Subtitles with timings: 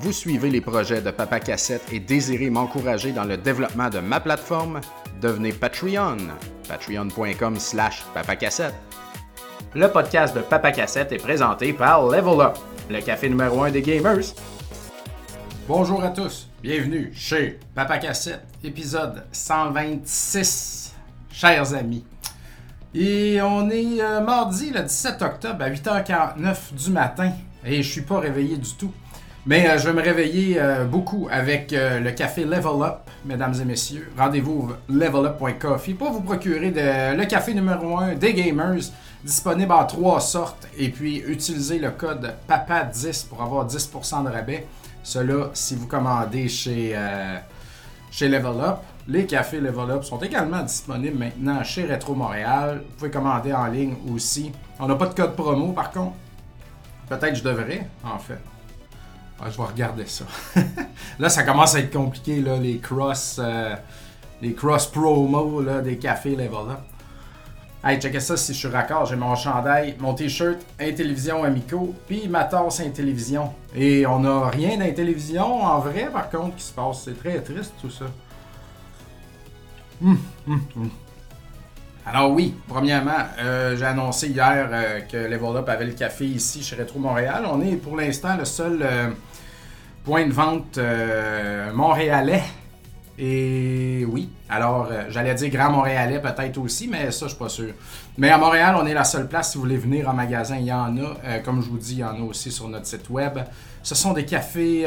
[0.00, 4.20] vous suivez les projets de Papa Cassette et désirez m'encourager dans le développement de ma
[4.20, 4.80] plateforme,
[5.20, 6.16] devenez Patreon.
[6.68, 8.74] Patreon.com slash papacassette.
[9.74, 12.58] Le podcast de Papa Cassette est présenté par Level Up,
[12.88, 14.34] le café numéro 1 des gamers.
[15.66, 20.94] Bonjour à tous, bienvenue chez Papa Cassette, épisode 126.
[21.30, 22.04] Chers amis,
[22.94, 27.32] et on est euh, mardi le 17 octobre à 8h49 du matin
[27.64, 28.92] et je suis pas réveillé du tout.
[29.48, 33.64] Mais euh, je vais me réveiller euh, beaucoup avec le café Level Up, mesdames et
[33.64, 34.12] messieurs.
[34.14, 38.90] Rendez-vous levelup.coffee pour vous procurer le café numéro 1 des gamers,
[39.24, 40.68] disponible en trois sortes.
[40.76, 44.66] Et puis utilisez le code PAPA10 pour avoir 10% de rabais.
[45.02, 46.94] Cela si vous commandez chez,
[48.10, 48.76] chez Level Up.
[49.08, 52.82] Les cafés Level Up sont également disponibles maintenant chez Retro Montréal.
[52.86, 54.52] Vous pouvez commander en ligne aussi.
[54.78, 56.16] On n'a pas de code promo par contre.
[57.08, 58.38] Peut-être que je devrais, en fait.
[59.44, 60.24] Je vais regarder ça.
[61.18, 63.74] là, ça commence à être compliqué, là, les cross, euh,
[64.42, 66.80] les cross promos là, des cafés Level Up.
[67.84, 69.06] Hey, checkez ça si je suis raccord.
[69.06, 73.52] J'ai mon chandail, mon t-shirt, Intellivision Amico, puis ma tasse Intellivision.
[73.74, 77.02] Et on n'a rien d'Intellivision en vrai, par contre, qui se passe.
[77.04, 78.06] C'est très triste tout ça.
[80.02, 80.90] Hum, hum, hum.
[82.10, 86.62] Alors oui, premièrement, euh, j'ai annoncé hier euh, que Level Up avait le café ici
[86.62, 87.44] chez Retro Montréal.
[87.46, 89.08] On est pour l'instant le seul euh,
[90.04, 90.80] point de vente
[91.74, 92.42] montréalais.
[93.18, 97.74] Et oui, alors j'allais dire Grand Montréalais peut-être aussi, mais ça je suis pas sûr.
[98.16, 100.66] Mais à Montréal, on est la seule place si vous voulez venir en magasin, il
[100.66, 101.40] y en a.
[101.44, 103.40] comme je vous dis, il y en a aussi sur notre site web.
[103.82, 104.86] Ce sont des cafés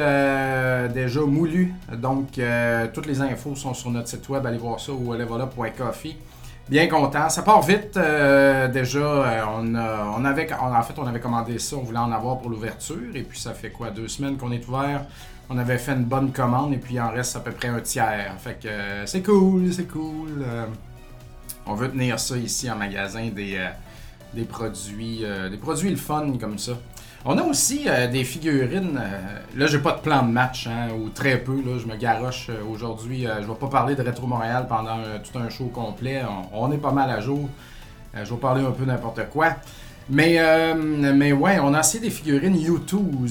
[0.94, 1.74] déjà moulus.
[1.92, 2.40] Donc,
[2.94, 4.44] toutes les infos sont sur notre site web.
[4.46, 6.16] Allez voir ça au levelup.coffee.
[6.70, 7.30] Bien content.
[7.30, 7.98] Ça part vite.
[7.98, 11.76] Euh, déjà, on, on, avait, en fait, on avait commandé ça.
[11.76, 13.16] On voulait en avoir pour l'ouverture.
[13.16, 15.06] Et puis, ça fait quoi Deux semaines qu'on est ouvert?
[15.50, 16.74] On avait fait une bonne commande.
[16.74, 18.36] Et puis, il en reste à peu près un tiers.
[18.40, 18.70] Fait que
[19.06, 20.46] c'est cool, c'est cool.
[21.66, 23.30] on veut tenir ça ici en magasin.
[23.36, 23.60] Des,
[24.34, 26.74] des produits, des produits le fun comme ça.
[27.24, 29.00] On a aussi euh, des figurines.
[29.00, 31.54] Euh, là, j'ai pas de plan de match, hein, ou très peu.
[31.54, 33.28] Là, je me garoche euh, aujourd'hui.
[33.42, 36.24] je vais pas parler de Retro Montréal pendant tout un show complet.
[36.52, 37.48] On, est pas mal à jour.
[38.16, 39.56] je vais parler un peu n'importe quoi.
[40.10, 40.40] Mais,
[41.14, 43.28] mais ouais, on a aussi des figurines YouTube.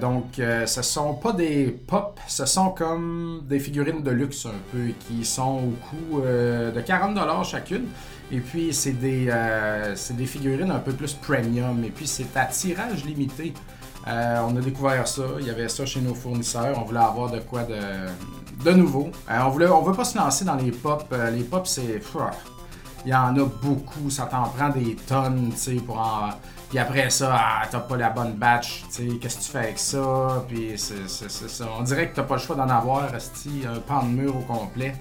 [0.00, 4.88] donc, ce sont pas des pop, ce sont comme des figurines de luxe un peu,
[5.06, 7.84] qui sont au coût de 40$ chacune.
[8.30, 11.84] Et puis, c'est des, euh, des figurines un peu plus premium.
[11.84, 13.52] Et puis, c'est à tirage limité.
[14.06, 15.22] Euh, on a découvert ça.
[15.40, 16.76] Il y avait ça chez nos fournisseurs.
[16.78, 19.10] On voulait avoir de quoi de, de nouveau.
[19.30, 21.14] Euh, on ne on veut pas se lancer dans les pop.
[21.32, 22.00] les pop, c'est.
[23.04, 24.08] Il y en a beaucoup.
[24.08, 26.30] Ça t'en prend des tonnes, tu sais, pour en.
[26.70, 28.84] Puis après ça, ah, t'as pas la bonne batch,
[29.20, 30.44] qu'est-ce que tu fais avec ça?
[30.48, 31.66] Puis c'est, ça.
[31.78, 34.94] On dirait que t'as pas le choix d'en avoir, un pan de mur au complet.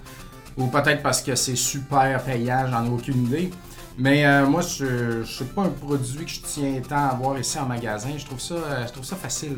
[0.57, 3.51] Ou peut-être parce que c'est super payant, j'en ai aucune idée.
[3.97, 7.37] Mais euh, moi, je ne sais pas un produit que je tiens tant à avoir
[7.37, 8.09] ici en magasin.
[8.17, 9.57] Je trouve ça, euh, je trouve ça facile.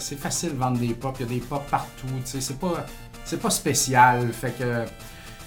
[0.00, 1.14] c'est facile de vendre des pop.
[1.20, 2.06] Il y a des pop partout.
[2.24, 2.86] C'est pas,
[3.24, 4.32] c'est pas spécial.
[4.32, 4.84] Fait que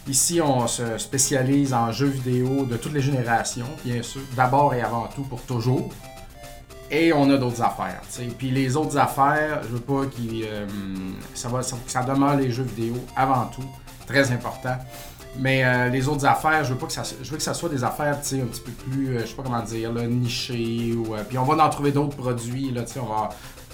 [0.09, 4.21] ici, on se spécialise en jeux vidéo de toutes les générations, bien sûr.
[4.35, 5.89] D'abord et avant tout, pour toujours.
[6.91, 8.01] Et on a d'autres affaires.
[8.37, 10.45] Puis les autres affaires, je veux pas qu'ils.
[10.45, 10.65] Euh,
[11.33, 13.65] ça, va, ça demeure les jeux vidéo avant tout
[14.09, 14.77] très important.
[15.37, 17.69] Mais euh, les autres affaires, je veux pas que ça, je veux que ça soit
[17.69, 20.93] des affaires, un petit peu plus, euh, je sais pas comment dire, là, nichées.
[20.93, 23.29] Ou, euh, puis on va en trouver d'autres produits, là, on va,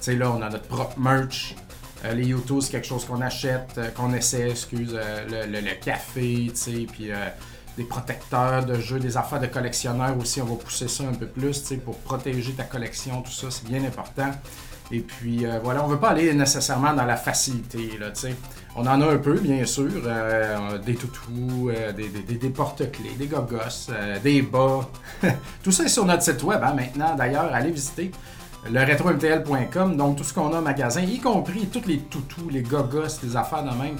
[0.06, 1.54] là, on a notre propre merch.
[2.14, 4.96] les YouTube, c'est quelque chose qu'on achète, qu'on essaie, excuse,
[5.28, 6.52] le, le, café,
[6.92, 7.10] puis
[7.76, 11.26] des protecteurs de jeux, des affaires de collectionneurs aussi, on va pousser ça un peu
[11.26, 14.30] plus, pour protéger ta collection, tout ça, c'est bien important.
[14.92, 18.36] Et puis voilà, on veut pas aller nécessairement dans la facilité, là, tu sais.
[18.78, 19.90] On en a un peu, bien sûr.
[20.04, 24.86] Euh, des toutous, euh, des, des, porte-clés, des gogos, euh, des bas.
[25.62, 27.14] tout ça est sur notre site web hein, maintenant.
[27.14, 28.10] D'ailleurs, allez visiter
[28.70, 29.96] le retromtl.com.
[29.96, 33.34] Donc, tout ce qu'on a au magasin, y compris tous les toutous, les gogos, les
[33.34, 33.96] affaires de même.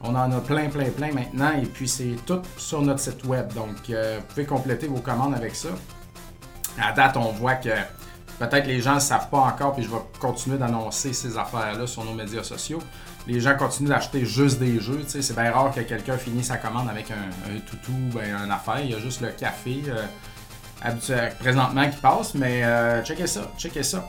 [0.00, 1.50] On en a plein, plein, plein maintenant.
[1.60, 3.52] Et puis, c'est tout sur notre site web.
[3.52, 5.70] Donc, vous pouvez compléter vos commandes avec ça.
[6.80, 7.70] À date, on voit que
[8.40, 12.04] peut-être les gens ne savent pas encore, puis je vais continuer d'annoncer ces affaires-là sur
[12.04, 12.80] nos médias sociaux
[13.26, 15.00] les gens continuent d'acheter juste des jeux.
[15.06, 18.80] C'est bien rare que quelqu'un finisse sa commande avec un, toutou, ben, un affaire.
[18.82, 23.82] Il y a juste le café euh, présentement qui passe, mais euh, checkez ça, checkez
[23.82, 24.06] ça.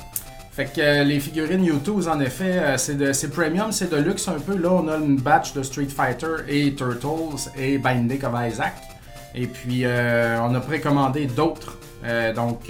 [0.51, 4.57] Fait que euh, les figurines YouTube, en effet, c'est premium, c'est de luxe un peu.
[4.57, 8.73] Là, on a une batch de Street Fighter et Turtles et Binding of Isaac.
[9.33, 11.77] Et puis, on a précommandé d'autres.
[12.35, 12.69] donc,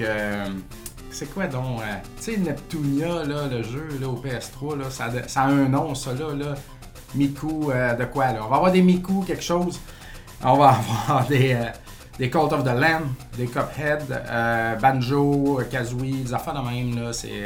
[1.12, 1.80] c'est quoi donc?
[1.82, 5.10] euh, tu sais, Neptunia, là, le jeu là, au PS3, là, ça,
[5.42, 6.34] a- un nom, ça là.
[6.34, 6.56] là.
[7.14, 8.40] Miku, euh, de quoi là?
[8.46, 9.80] On va avoir des Miku, quelque chose.
[10.44, 10.70] On va
[11.08, 11.66] avoir des, euh,
[12.18, 13.04] des Cult of the Lamb,
[13.38, 14.04] des Cuphead,
[14.82, 17.12] Banjo, Kazooie, des affaires de même, là.
[17.14, 17.44] C'est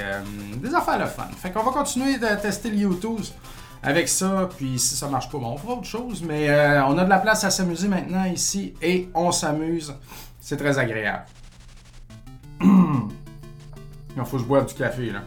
[0.57, 1.27] des affaires de fun.
[1.37, 3.21] Fait qu'on va continuer de tester le YouTube
[3.81, 6.23] avec ça, puis si ça marche pas, bon, on fera autre chose.
[6.27, 6.49] Mais
[6.87, 9.93] on a de la place à s'amuser maintenant ici et on s'amuse.
[10.39, 11.25] C'est très agréable.
[14.15, 15.21] Il faut que je boive du café, là.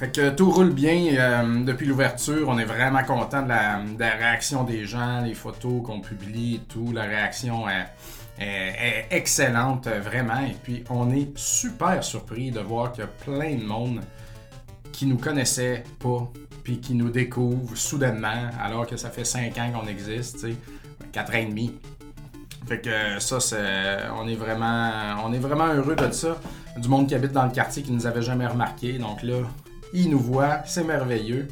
[0.00, 2.48] Fait que tout roule bien euh, depuis l'ouverture.
[2.48, 6.90] On est vraiment content de la, réaction des gens, les photos qu'on publie et tout.
[6.94, 10.40] La réaction est, excellente, vraiment.
[10.40, 14.00] Et puis, on est super surpris de voir qu'il y a plein de monde
[14.90, 16.32] qui nous connaissait pas,
[16.64, 20.56] puis qui nous découvre soudainement, alors que ça fait 5 ans qu'on existe, tu sais,
[21.12, 21.78] 4 ans et demi.
[22.70, 23.56] Fait que ça, c'est,
[24.16, 26.36] on est vraiment, heureux de ça.
[26.76, 29.38] Du monde qui habite dans le quartier qui nous avait jamais remarqué, donc là,
[29.92, 31.48] ils nous voient, c'est merveilleux.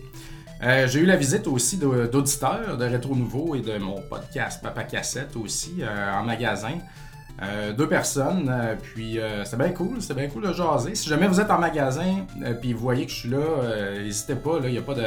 [0.63, 4.63] Euh, j'ai eu la visite aussi d'au- d'auditeurs de Rétro Nouveau et de mon podcast
[4.63, 6.79] Papa Cassette aussi euh, en magasin.
[7.43, 8.55] Euh, deux personnes,
[8.95, 10.95] puis c'était bien cool, c'était bien cool de jaser.
[10.95, 12.27] Si jamais vous êtes en magasin,
[12.61, 13.41] puis vous voyez que je suis là,
[14.05, 15.03] n'hésitez pas, il n'y a pas de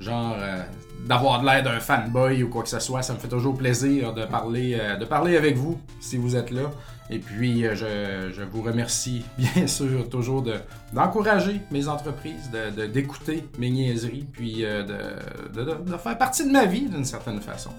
[0.00, 0.62] genre euh,
[1.06, 3.02] d'avoir de l'air d'un fanboy ou quoi que ce soit.
[3.02, 6.50] Ça me fait toujours plaisir de parler, euh, de parler avec vous si vous êtes
[6.50, 6.70] là.
[7.08, 10.54] Et puis, euh, je, je vous remercie bien sûr toujours de,
[10.92, 16.88] d'encourager mes entreprises, de, de- d'écouter mes niaiseries, puis de, faire partie de ma vie
[16.88, 17.70] d'une certaine façon.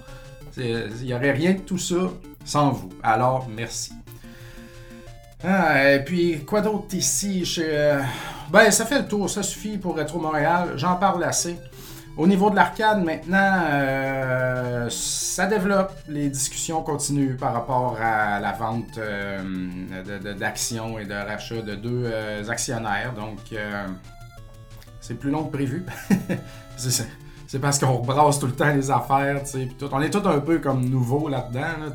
[0.58, 2.10] Il n'y aurait rien de tout ça
[2.46, 2.90] sans vous.
[3.04, 3.92] Alors, merci.
[5.44, 7.46] Ah, et puis, quoi d'autre ici?
[7.46, 8.00] Je,
[8.50, 10.72] ben, ça fait le tour, ça suffit pour Retro Montréal.
[10.78, 11.58] J'en parle assez.
[12.18, 15.94] Au niveau de l'arcade, maintenant, euh, ça développe.
[16.08, 22.06] Les discussions continuent par rapport à la vente euh, d'actions et de rachat de deux
[22.06, 23.14] euh, actionnaires.
[23.14, 23.38] Donc,
[25.00, 25.86] c'est plus long que prévu.
[26.78, 29.44] c'est parce qu'on rebrasse tout le temps les affaires.
[29.92, 31.94] On est tous un peu comme nouveaux là-dedans.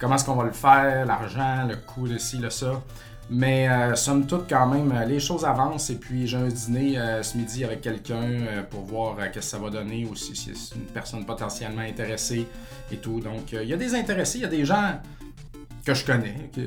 [0.00, 2.82] Comment est-ce qu'on va le faire, l'argent, le coût de ci, le ça.
[3.30, 5.90] Mais euh, somme toute, quand même, euh, les choses avancent.
[5.90, 8.28] Et puis, j'ai un dîner euh, ce midi avec quelqu'un
[8.70, 12.46] pour voir qu'est-ce que ça va donner aussi, si c'est une personne potentiellement intéressée
[12.92, 13.20] et tout.
[13.20, 15.00] Donc, il y a des intéressés, il y a des gens
[15.84, 16.60] que je connais, que,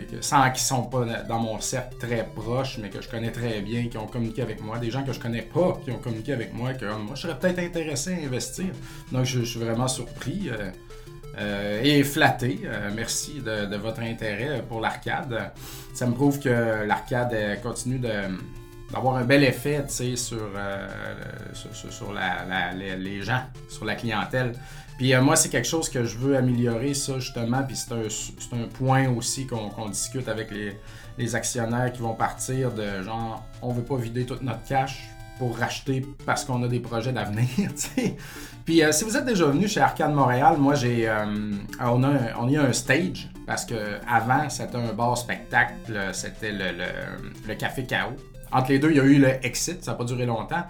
[0.00, 3.88] que- sans sont pas dans mon cercle très proche, mais que je connais très bien,
[3.88, 6.54] qui ont communiqué avec moi, des gens que je connais pas, qui ont communiqué avec
[6.54, 8.66] moi, que euh, moi je serais peut-être intéressé à investir.
[9.12, 10.48] Donc je suis vraiment surpris
[11.38, 12.60] euh, et flatté.
[12.64, 15.50] Euh, merci de, de votre intérêt pour l'arcade.
[15.94, 20.88] Ça me prouve que l'arcade euh, continue d'avoir un bel effet sur, euh,
[21.54, 24.52] sur, sur- la- la- les, gens, sur la clientèle.
[24.98, 27.62] Puis euh, moi, c'est quelque chose que je veux améliorer, ça, justement.
[27.62, 30.78] Puis c'est un, un point aussi qu'on discute avec les,
[31.18, 35.08] les actionnaires qui vont partir de genre, on veut pas vider toute notre cash
[35.38, 37.48] pour racheter parce qu'on a des projets d'avenir.
[38.64, 41.24] Puis euh, si vous êtes déjà venu chez Arcade Montréal, moi j'ai euh,
[41.80, 43.74] on a on y a un stage parce que
[44.08, 46.66] avant c'était un bar spectacle, c'était le,
[47.48, 48.16] le, café KO.
[48.52, 50.64] Entre les deux, il y a eu le Exit, ça n'a pas duré longtemps.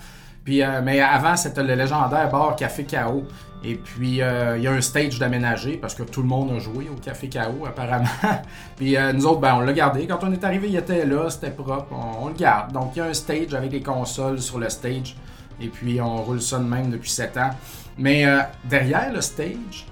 [0.45, 3.25] Puis, euh, mais avant, c'était le légendaire bar Café KO.
[3.65, 6.59] Et puis, euh, il y a un stage d'aménager parce que tout le monde a
[6.59, 8.09] joué au Café KO, apparemment.
[8.77, 10.07] puis, euh, nous autres, ben, on l'a gardé.
[10.07, 12.73] Quand on est arrivé, il était là, c'était propre, on, on le garde.
[12.73, 15.17] Donc, il y a un stage avec les consoles sur le stage.
[15.61, 17.51] Et puis, on roule ça de même depuis 7 ans.
[17.99, 19.87] Mais euh, derrière le stage,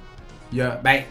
[0.53, 1.03] il y a, ben,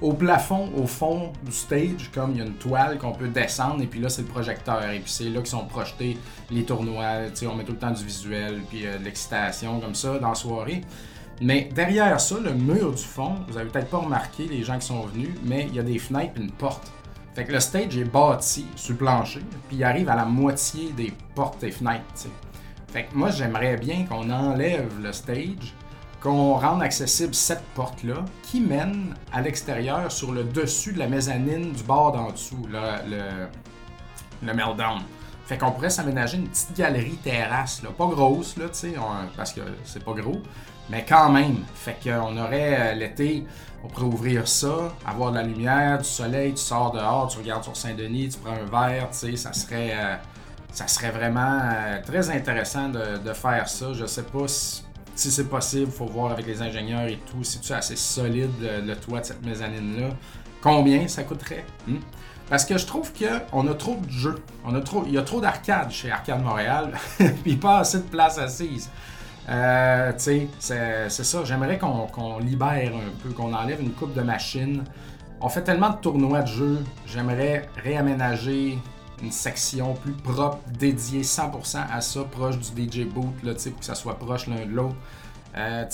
[0.00, 3.82] au plafond, au fond du stage, comme il y a une toile qu'on peut descendre,
[3.82, 4.82] et puis là, c'est le projecteur.
[4.90, 6.16] Et puis, c'est là que sont projetés
[6.50, 7.28] les tournois.
[7.30, 10.18] Tu sais, on met tout le temps du visuel, puis euh, de l'excitation, comme ça,
[10.18, 10.82] dans la soirée.
[11.40, 14.86] Mais derrière ça, le mur du fond, vous avez peut-être pas remarqué les gens qui
[14.86, 16.92] sont venus, mais il y a des fenêtres et une porte.
[17.34, 20.90] Fait que le stage est bâti sur le plancher, puis il arrive à la moitié
[20.92, 22.04] des portes et fenêtres.
[22.14, 22.49] tu sais.
[22.92, 25.74] Fait que moi, j'aimerais bien qu'on enlève le stage,
[26.20, 31.72] qu'on rende accessible cette porte-là, qui mène à l'extérieur sur le dessus de la mezzanine
[31.72, 33.48] du bord d'en dessous, le,
[34.42, 35.02] le, meltdown.
[35.46, 38.66] Fait qu'on pourrait s'aménager une petite galerie terrasse, là, pas grosse, là,
[39.36, 40.42] parce que c'est pas gros,
[40.88, 41.58] mais quand même.
[41.74, 43.46] Fait qu'on aurait euh, l'été,
[43.84, 47.64] on pourrait ouvrir ça, avoir de la lumière, du soleil, tu sors dehors, tu regardes
[47.64, 50.16] sur Saint-Denis, tu prends un verre, ça serait, euh,
[50.72, 53.92] ça serait vraiment euh, très intéressant de, faire ça.
[53.92, 54.82] Je sais pas si,
[55.14, 58.86] c'est possible, faut voir avec les ingénieurs et tout, si tu es assez solide le,
[58.86, 60.08] le toit de cette mezzanine-là.
[60.62, 61.64] Combien ça coûterait?
[61.86, 61.98] hmm?
[62.48, 64.42] Parce que je trouve qu'on a trop de jeux.
[64.64, 66.92] On a trop, il y a trop d'arcades chez Arcade Montréal,
[67.44, 68.90] puis pas assez de place assise.
[69.48, 71.44] Euh, tu sais, c'est ça.
[71.44, 74.84] J'aimerais qu'on libère un peu, qu'on enlève une coupe de machines,
[75.40, 78.78] on fait tellement de tournois de jeux, j'aimerais réaménager
[79.22, 83.94] une section plus propre, dédiée 100% à ça, proche du DJ Boot, pour que ça
[83.94, 84.96] soit proche l'un de l'autre.
[85.56, 85.84] Euh,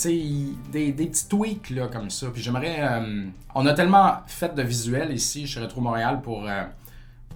[0.71, 2.27] des, des, petits tweaks là, comme ça.
[2.31, 2.77] Puis j'aimerais.
[2.79, 6.63] Euh, on a tellement fait de visuels ici chez Retro Montréal pour, euh,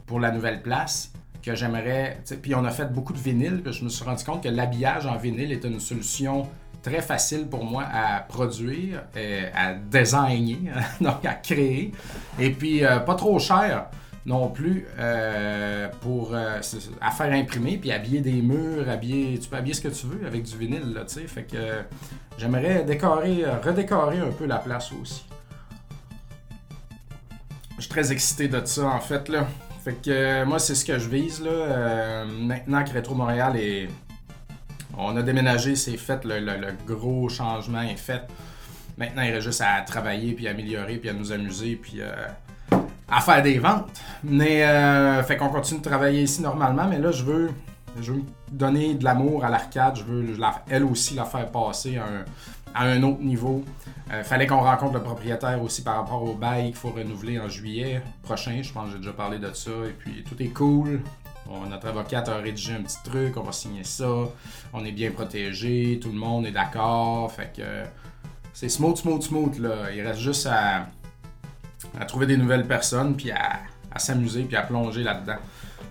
[0.05, 2.21] pour la nouvelle place que j'aimerais.
[2.41, 3.61] Puis on a fait beaucoup de vinyle.
[3.63, 6.47] Puis je me suis rendu compte que l'habillage en vinyle était une solution
[6.83, 9.03] très facile pour moi à produire,
[9.55, 11.91] à designer, donc à créer.
[12.39, 13.87] Et puis pas trop cher
[14.25, 16.59] non plus euh, pour euh,
[17.01, 20.25] à faire imprimer puis habiller des murs, habiller tu peux habiller ce que tu veux
[20.27, 21.81] avec du vinyle tu sais, fait que
[22.37, 25.25] j'aimerais décorer redécorer un peu la place aussi.
[27.77, 29.47] Je suis très excité de ça en fait là.
[29.83, 33.89] Fait que euh, moi c'est ce que je vise là maintenant que Retro Montréal est
[34.97, 38.21] on a déménagé, c'est fait le, le, gros changement est fait.
[38.97, 42.01] Maintenant, il reste juste à travailler, puis améliorer, puis à nous amuser, puis
[43.11, 43.89] à faire des ventes.
[44.23, 47.51] Mais euh, fait qu'on continue de travailler ici normalement, mais là je veux,
[48.01, 50.25] je veux donner de l'amour à l'arcade, je veux
[50.69, 51.97] elle aussi la faire passer
[52.73, 53.63] à un, autre niveau.
[54.11, 57.49] Euh, fallait qu'on rencontre le propriétaire aussi par rapport au bail qu'il faut renouveler en
[57.49, 58.61] juillet prochain.
[58.61, 59.71] Je pense que j'ai déjà parlé de ça.
[59.87, 61.01] Et puis tout est cool.
[61.69, 64.09] notre avocate a rédigé un petit truc, on va signer ça.
[64.73, 67.31] On est bien protégé, tout le monde est d'accord.
[67.31, 67.83] Fait que
[68.53, 69.91] c'est smooth, smooth, smooth là.
[69.93, 70.87] Il reste juste à
[71.99, 73.59] à trouver des nouvelles personnes, puis à,
[73.97, 75.37] s'amuser, puis à plonger là-dedans.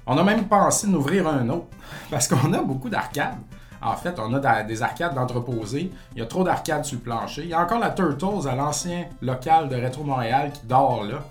[0.06, 1.66] On a même pensé d'ouvrir un autre,
[2.11, 3.38] parce qu'on a beaucoup d'arcades.
[3.82, 5.90] En fait, on a des arcades d'entreposés.
[6.14, 7.42] Il y a trop d'arcades sur le plancher.
[7.44, 11.25] Il y a encore la Turtles à l'ancien local de Retro Montréal qui dort là.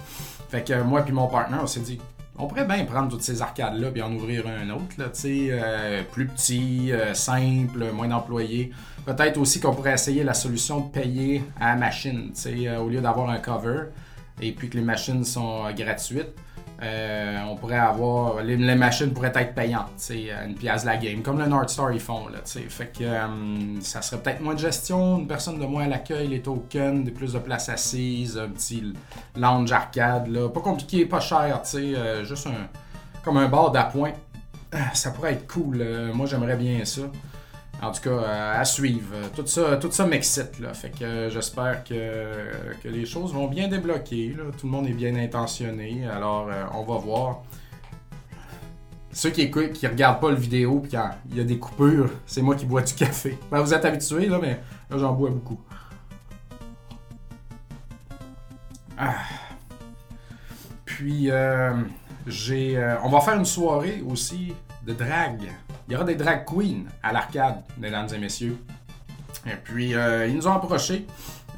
[0.50, 2.00] Fait que moi puis mon partenaire, on s'est dit,
[2.40, 6.26] on pourrait bien prendre toutes ces arcades-là et en ouvrir un autre, là, euh, plus
[6.26, 8.72] petit, euh, simple, moins d'employés.
[9.06, 13.02] Peut-être aussi qu'on pourrait essayer la solution de payer à la machine, euh, au lieu
[13.02, 13.88] d'avoir un cover
[14.42, 16.34] et puis que les machines sont euh, gratuites,
[16.82, 18.42] euh, on pourrait avoir.
[18.42, 21.92] Les, machines pourraient être payantes, c'est une pièce de la game, comme le North Star
[21.92, 22.28] ils font.
[22.30, 25.88] Là, fait que euh, ça serait peut-être moins de gestion, une personne de moins à
[25.88, 28.94] l'accueil, les tokens, des plus de place assise, un petit
[29.36, 30.28] lounge arcade.
[30.28, 30.48] Là.
[30.48, 31.62] Pas compliqué, pas cher,
[32.24, 32.70] juste un.
[33.24, 34.14] comme un bar d'appoint.
[34.94, 35.84] Ça pourrait être cool.
[36.14, 37.02] moi j'aimerais bien ça.
[37.82, 39.16] En tout cas, euh, à suivre.
[39.34, 40.74] Tout ça, tout ça m'excite, là.
[40.74, 42.52] Fait que euh, j'espère que,
[42.84, 44.36] que, les choses vont bien débloquer.
[44.58, 46.06] Tout le monde est bien intentionné.
[46.06, 47.44] Alors, euh, on va voir.
[49.12, 52.12] Ceux qui écoutent, qui regardent pas le vidéo, puis quand il y a des coupures,
[52.26, 53.38] c'est moi qui bois du café.
[53.50, 54.60] Ben, vous êtes habitués, là, mais
[54.90, 55.60] là, j'en bois beaucoup.
[58.98, 59.16] Ah.
[60.86, 61.30] Puis,
[62.28, 64.54] j'ai, on va faire une soirée aussi
[64.86, 65.50] de drague.
[65.90, 68.58] Il y aura des drag queens à l'arcade, mesdames et messieurs.
[69.48, 71.08] Et puis, euh, ils nous ont approchés.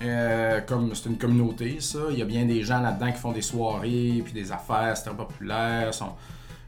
[0.02, 2.00] Euh, comme c'est une communauté, ça.
[2.10, 5.04] Il y a bien des gens là-dedans qui font des soirées, puis des affaires, c'est
[5.04, 5.92] très populaire.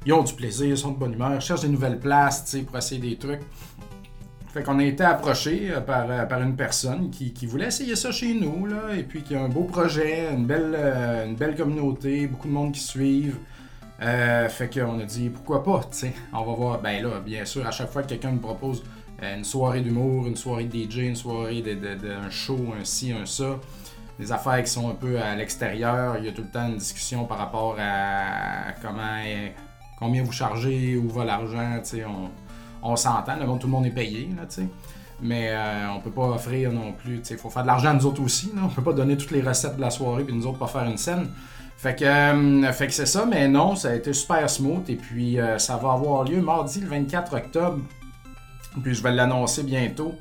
[0.05, 2.99] Ils ont du plaisir, ils sont de bonne humeur, cherchent des nouvelles places pour essayer
[2.99, 3.41] des trucs.
[4.53, 8.33] Fait qu'on a été approché euh, par, par une personne qui, voulait essayer ça chez
[8.33, 10.75] nous, là, et puis qui a un beau projet, une belle,
[11.25, 13.37] une belle communauté, beaucoup de monde qui suivent.
[14.01, 16.13] Euh, fait qu'on a dit pourquoi pas, tu sais.
[16.33, 16.81] On va voir.
[16.81, 18.83] Ben là, bien sûr, à chaque fois que quelqu'un nous propose
[19.21, 23.25] euh, une soirée d'humour, une soirée de DJ, une soirée d'un show, un ci, un
[23.25, 23.59] ça,
[24.19, 26.77] des affaires qui sont un peu à l'extérieur, il y a tout le temps une
[26.77, 29.21] discussion par rapport à comment,
[29.99, 32.05] combien vous chargez, où va l'argent, tu sais.
[32.05, 32.29] On,
[32.83, 34.67] on s'entend, tout le monde est payé, là, tu sais.
[35.21, 37.89] Mais euh, on peut pas offrir non plus, tu sais, il faut faire de l'argent
[37.89, 38.63] à nous autres aussi, là.
[38.65, 40.83] On peut pas donner toutes les recettes de la soirée puis nous autres pas faire
[40.83, 41.29] une scène.
[41.83, 44.89] Fait que, euh, fait que c'est ça, mais non, ça a été super smooth.
[44.89, 47.79] Et puis, euh, ça va avoir lieu mardi le 24 octobre.
[48.81, 50.15] Puis, je vais l'annoncer bientôt.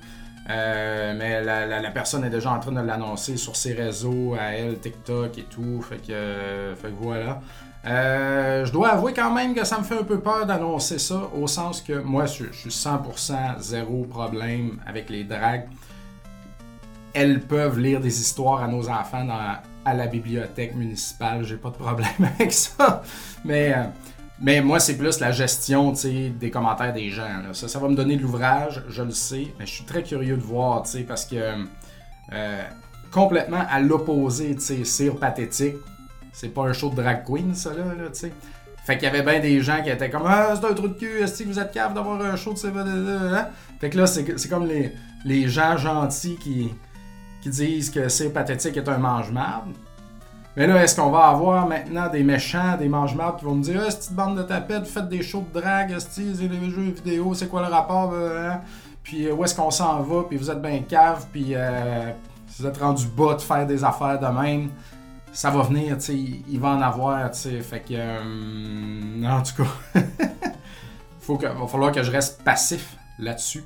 [0.50, 4.80] Euh, mais la, personne est déjà en train de l'annoncer sur ses réseaux, à elle,
[4.80, 5.80] TikTok et tout.
[5.82, 7.40] Fait que, fait que voilà.
[7.84, 11.46] je dois avouer quand même que ça me fait un peu peur d'annoncer ça, au
[11.46, 15.68] sens que moi, je, suis 100% zéro problème avec les dragues.
[17.14, 21.70] Elles peuvent lire des histoires à nos enfants dans à la bibliothèque municipale, j'ai pas
[21.70, 22.08] de problème
[22.38, 23.02] avec ça.
[23.44, 23.84] Mais, euh,
[24.40, 27.28] mais moi, c'est plus la gestion des commentaires des gens.
[27.52, 30.36] Ça, ça va me donner de l'ouvrage, je le sais, mais je suis très curieux
[30.36, 31.36] de voir, parce que
[32.32, 32.62] euh,
[33.10, 35.76] complètement à l'opposé, Sire Pathétique,
[36.32, 38.32] c'est pas un show de drag queen, ça, là, là tu sais.
[38.84, 40.94] Fait qu'il y avait bien des gens qui étaient comme Ah, c'est un trou de
[40.94, 43.34] cul, est-ce que vous êtes capable d'avoir un show de.
[43.34, 43.48] Hein?
[43.80, 44.92] Fait que là, c'est comme les,
[45.24, 46.70] les gens gentils qui,
[47.42, 49.72] qui disent que c'est pathétique est un mange-marde.
[50.56, 53.82] Mais là, est-ce qu'on va avoir maintenant des méchants, des mange-mardes qui vont me dire
[53.86, 57.48] Ah, cette bande de tapettes, faites des shows de drague, c'est des jeux vidéo, c'est
[57.48, 58.60] quoi le rapport euh, hein?
[59.02, 62.12] Puis euh, où est-ce qu'on s'en va, puis vous êtes bien cave, puis euh,
[62.58, 64.70] vous êtes rendu bas de faire des affaires de même.
[65.32, 69.42] ça va venir, tu sais, il va en avoir, tu sais, fait que, euh, en
[69.42, 70.00] tout cas,
[71.20, 73.64] faut va falloir que je reste passif là-dessus,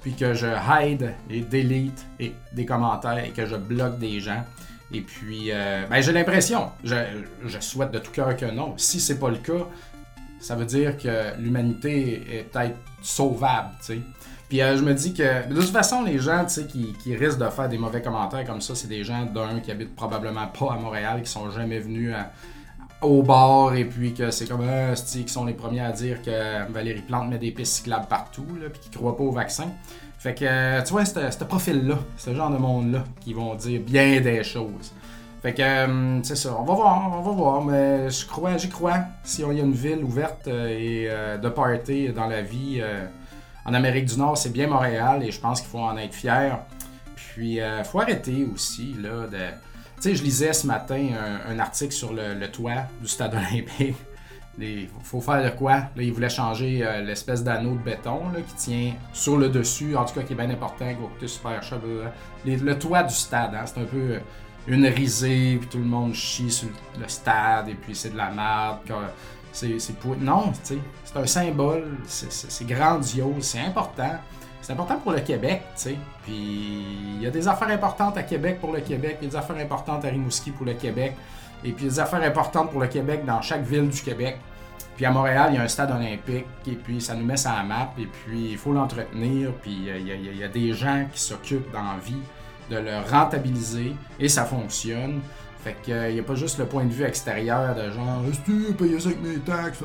[0.00, 4.44] puis que je hide et delete et des commentaires et que je bloque des gens.
[4.92, 6.96] Et puis, euh, ben, j'ai l'impression, je,
[7.44, 8.74] je, souhaite de tout cœur que non.
[8.78, 9.66] Si c'est pas le cas,
[10.40, 14.00] ça veut dire que l'humanité est peut-être sauvable, tu sais.
[14.48, 17.48] Puis euh, je me dis que, de toute façon, les gens qui, qui risquent de
[17.50, 20.76] faire des mauvais commentaires comme ça, c'est des gens, d'un, qui habitent probablement pas à
[20.76, 22.14] Montréal, qui sont jamais venus
[23.02, 26.70] au bord, et puis que c'est comme, euh, qui sont les premiers à dire que
[26.72, 29.70] Valérie Plante met des pistes cyclables partout, là, puis qui croient pas au vaccin.
[30.18, 34.20] Fait que, euh, tu vois, ce profil-là, ce genre de monde-là, qui vont dire bien
[34.20, 34.92] des choses.
[35.42, 38.68] Fait que, euh, c'est ça, on va voir, on va voir, mais je crois, j'y
[38.68, 38.98] crois.
[39.22, 41.08] Si on y a une ville ouverte et
[41.40, 42.82] de party dans la vie
[43.64, 46.58] en Amérique du Nord, c'est bien Montréal et je pense qu'il faut en être fier.
[47.38, 49.38] Puis, euh, faut arrêter aussi, là, de.
[50.00, 51.08] Tu sais, je lisais ce matin
[51.48, 53.96] un, article sur le, toit du stade olympique.
[54.60, 55.74] Il faut faire de quoi?
[55.74, 60.04] Là, ils voulaient changer euh, l'espèce d'anneau de béton qui tient sur le dessus, en
[60.04, 61.78] tout cas qui est bien important, qui va coûter super cher.
[62.44, 64.18] le toit du stade, hein, c'est un peu euh,
[64.66, 66.68] une risée, puis tout le monde chie sur
[67.00, 68.78] le stade, et puis c'est de la merde.
[69.52, 70.16] C'est pour...
[70.16, 70.78] Non, c'est
[71.14, 74.18] un symbole, c'est grandiose, c'est important.
[74.68, 75.96] C'est important pour le Québec, tu sais.
[76.24, 79.30] Puis il y a des affaires importantes à Québec pour le Québec, il y a
[79.30, 81.14] des affaires importantes à Rimouski pour le Québec,
[81.64, 84.36] et puis des affaires importantes pour le Québec dans chaque ville du Québec.
[84.94, 87.50] Puis à Montréal, il y a un stade olympique, et puis ça nous met sur
[87.50, 91.72] la map, et puis il faut l'entretenir, puis il y, a, des gens qui s'occupent
[91.72, 92.20] dans vie
[92.70, 95.22] de le rentabiliser, et ça fonctionne.
[95.64, 98.40] Fait qu'il n'y euh, a pas juste le point de vue extérieur de genre, est-ce
[98.40, 99.82] que tu payes ça avec mes taxes,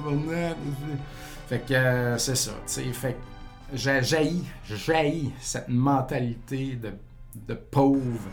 [1.47, 2.83] Fait que euh, c'est ça, tu sais.
[2.91, 3.32] Fait que
[3.73, 8.29] jaillit, jaillit cette mentalité de, pauvre,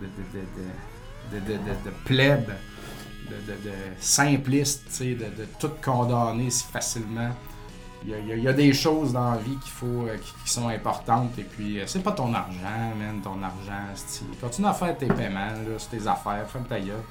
[0.00, 0.06] de,
[1.38, 2.50] de, de, plèbe,
[3.28, 7.30] de, simpliste, de, tout condamner si facilement.
[8.04, 11.36] Il y, a, des choses dans la vie qu'il faut, euh, qui, sont importantes.
[11.36, 13.92] Et puis, euh, c'est pas ton argent, man, ton argent.
[14.40, 16.48] Continue à faire tes paiements, sur tes affaires.
[16.48, 17.02] Ferme ta gueule.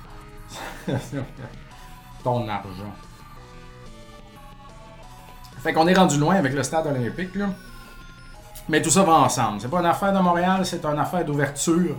[2.24, 2.96] ton argent.
[5.63, 7.50] Fait qu'on est rendu loin avec le stade olympique, là.
[8.70, 9.62] Mais tout ça va ensemble.
[9.62, 11.96] C'est pas une affaire de Montréal, c'est une affaire d'ouverture.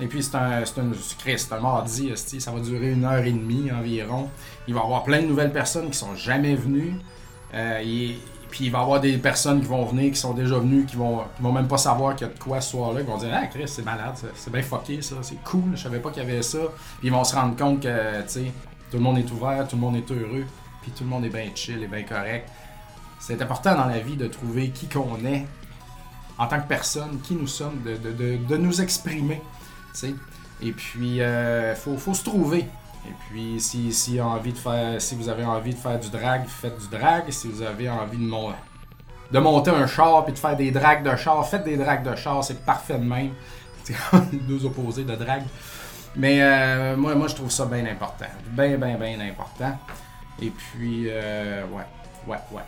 [0.00, 0.90] Et puis c'est un, c'est un,
[1.36, 4.28] c'est un mardi, ça va durer une heure et demie environ.
[4.66, 6.94] Il va y avoir plein de nouvelles personnes qui sont jamais venues.
[7.54, 7.82] Euh,
[8.50, 10.96] puis il va y avoir des personnes qui vont venir, qui sont déjà venues, qui
[10.96, 13.30] vont, vont même pas savoir qu'il y a de quoi ce soir-là, qui vont dire
[13.32, 16.26] Ah, Chris, c'est malade, c'est bien fucké ça, c'est cool, je savais pas qu'il y
[16.26, 16.58] avait ça.
[16.98, 18.52] Puis ils vont se rendre compte que, tu sais,
[18.90, 20.44] tout le monde est ouvert, tout le monde est heureux,
[20.82, 22.48] puis tout le monde est bien chill et bien correct.
[23.20, 25.46] C'est important dans la vie de trouver qui qu'on est
[26.38, 29.42] en tant que personne, qui nous sommes, de, nous exprimer,
[29.92, 30.14] tu sais.
[30.62, 32.66] Et puis, il euh, faut, faut se trouver.
[33.06, 36.46] Et puis, si, si, envie de faire, si vous avez envie de faire du drag,
[36.46, 37.30] faites du drag.
[37.30, 38.30] Si vous avez envie de,
[39.30, 42.16] de monter un char et de faire des drags de char, faites des drags de
[42.16, 42.42] char.
[42.42, 43.32] C'est parfait de même.
[43.84, 45.42] C'est deux opposés de drag.
[46.16, 48.26] Mais euh, moi, moi, je trouve ça bien important.
[48.48, 49.78] Bien, bien, bien important.
[50.40, 51.84] Et puis, euh, ouais,
[52.26, 52.62] ouais, ouais.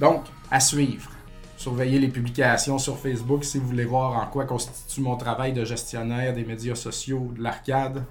[0.00, 1.10] Donc, à suivre.
[1.56, 5.64] Surveillez les publications sur Facebook si vous voulez voir en quoi constitue mon travail de
[5.64, 8.04] gestionnaire des médias sociaux de l'arcade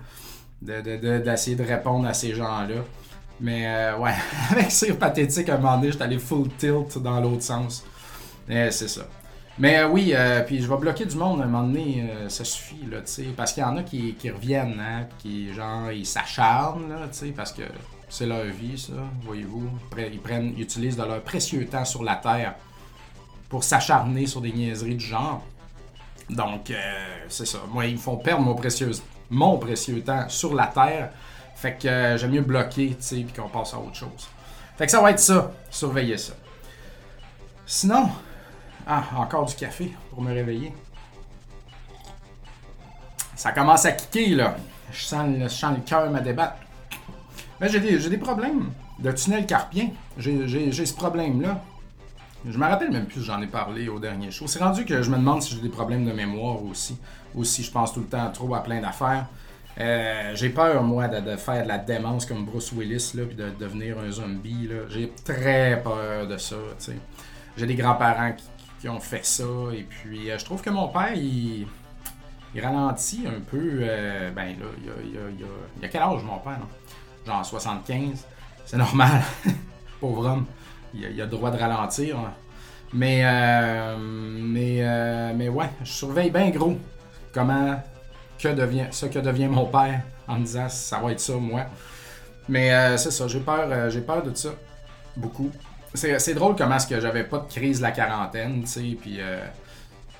[0.61, 2.83] d'essayer de, répondre à ces gens-là.
[3.39, 4.13] Mais euh, ouais,
[4.51, 7.83] avec Sir Pathétique, à un moment donné, j'étais allé full tilt dans l'autre sens.
[8.47, 9.01] c'est ça.
[9.59, 12.43] Mais euh, oui, euh, puis je vais bloquer du monde à un moment donné, ça
[12.43, 13.25] suffit, là, tu sais.
[13.35, 17.19] Parce qu'il y en a qui, qui reviennent, hein, qui, genre, ils s'acharnent, là, tu
[17.19, 17.63] sais, parce que
[18.13, 19.67] c'est leur vie, ça, voyez-vous.
[19.97, 22.53] Ils, prennent, utilisent de leur précieux temps sur la Terre
[23.49, 25.41] pour s'acharner sur des niaiseries du genre.
[26.29, 26.71] Donc,
[27.27, 27.57] c'est ça.
[27.69, 31.09] Moi, ils me font perdre mon précieux temps sur la Terre.
[31.55, 34.29] Fait que euh, j'aime mieux bloquer, tu sais, puis qu'on passe à autre chose.
[34.77, 35.51] Fait que ça va être ça.
[35.71, 36.33] Surveillez ça.
[37.65, 38.11] Sinon,
[38.85, 40.71] ah, encore du café pour me réveiller.
[43.35, 44.55] Ça commence à kicker, là.
[44.91, 46.62] Je sens, je sens le cœur me débattre.
[47.63, 49.91] Mais j'ai des, problèmes de tunnel carpien.
[50.17, 51.63] J'ai ce problème-là.
[52.45, 54.47] Je me rappelle même plus j'en ai parlé au dernier show.
[54.47, 56.97] C'est rendu que je me demande si j'ai des problèmes de mémoire aussi.
[57.33, 59.27] Ou si je pense tout le temps trop à plein d'affaires.
[59.79, 63.49] Euh, j'ai peur, moi, de, faire de la démence comme Bruce Willis, là, puis de,
[63.57, 64.69] devenir un zombie.
[64.89, 66.57] J'ai très peur de ça,
[67.55, 68.35] J'ai des grands-parents
[68.81, 71.65] qui, ont fait ça, et puis euh, je trouve que mon père, il,
[72.61, 73.79] ralentit un peu.
[73.79, 75.47] Euh, ben là, il y a, il, y a,
[75.79, 76.67] il, a, quel âge, mon père, non?
[77.25, 78.25] Genre 75.
[78.65, 79.21] C'est normal.
[79.99, 80.45] Pauvre homme
[80.93, 82.17] il, a, le droit de ralentir.
[82.17, 82.33] Hein.
[82.93, 86.77] Mais, euh, mais, euh, mais ouais, je surveille bien gros
[87.33, 87.81] comment
[88.37, 91.65] que devient, ce que devient mon père en me disant ça va être ça, moi.
[92.47, 94.49] Mais euh, c'est ça, j'ai peur, j'ai peur de ça.
[95.15, 95.51] Beaucoup.
[95.95, 99.19] C'est, drôle comment est-ce que j'avais pas de crise la quarantaine, tu sais, puis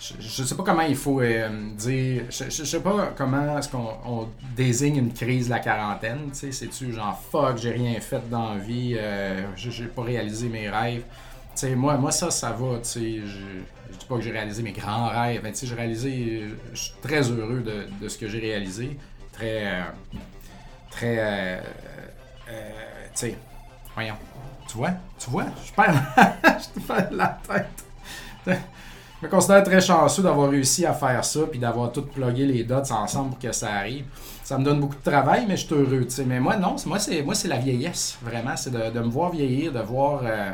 [0.03, 2.23] je, je sais pas comment il faut euh, dire.
[2.29, 6.39] Je, je sais pas comment est-ce qu'on on désigne une crise de la quarantaine, tu
[6.39, 10.69] sais, c'est-tu genre fuck, j'ai rien fait dans la vie, euh, j'ai, pas réalisé mes
[10.69, 11.03] rêves.
[11.55, 13.39] Tu sais, moi, moi, ça, ça va, tu sais, je,
[13.91, 16.93] je dis pas que j'ai réalisé mes grands rêves, tu sais, j'ai réalisé, je suis
[17.01, 17.63] très heureux
[18.01, 18.97] de, ce que j'ai réalisé,
[19.31, 19.83] très, euh,
[20.89, 21.63] très,
[22.47, 22.53] tu
[23.13, 23.37] sais,
[23.93, 24.15] voyons,
[24.67, 26.03] tu vois, tu vois, je perds,
[26.59, 28.59] je te perds la tête.
[29.23, 32.91] Me considère très chanceux d'avoir réussi à faire ça, puis d'avoir tout plugué les dots
[32.91, 34.03] ensemble pour que ça arrive.
[34.43, 36.25] Ça me donne beaucoup de travail, mais je suis heureux, tu sais.
[36.25, 38.57] Mais moi, non, moi, c'est, moi, c'est la vieillesse, vraiment.
[38.57, 40.51] C'est de, me voir vieillir, de voir euh,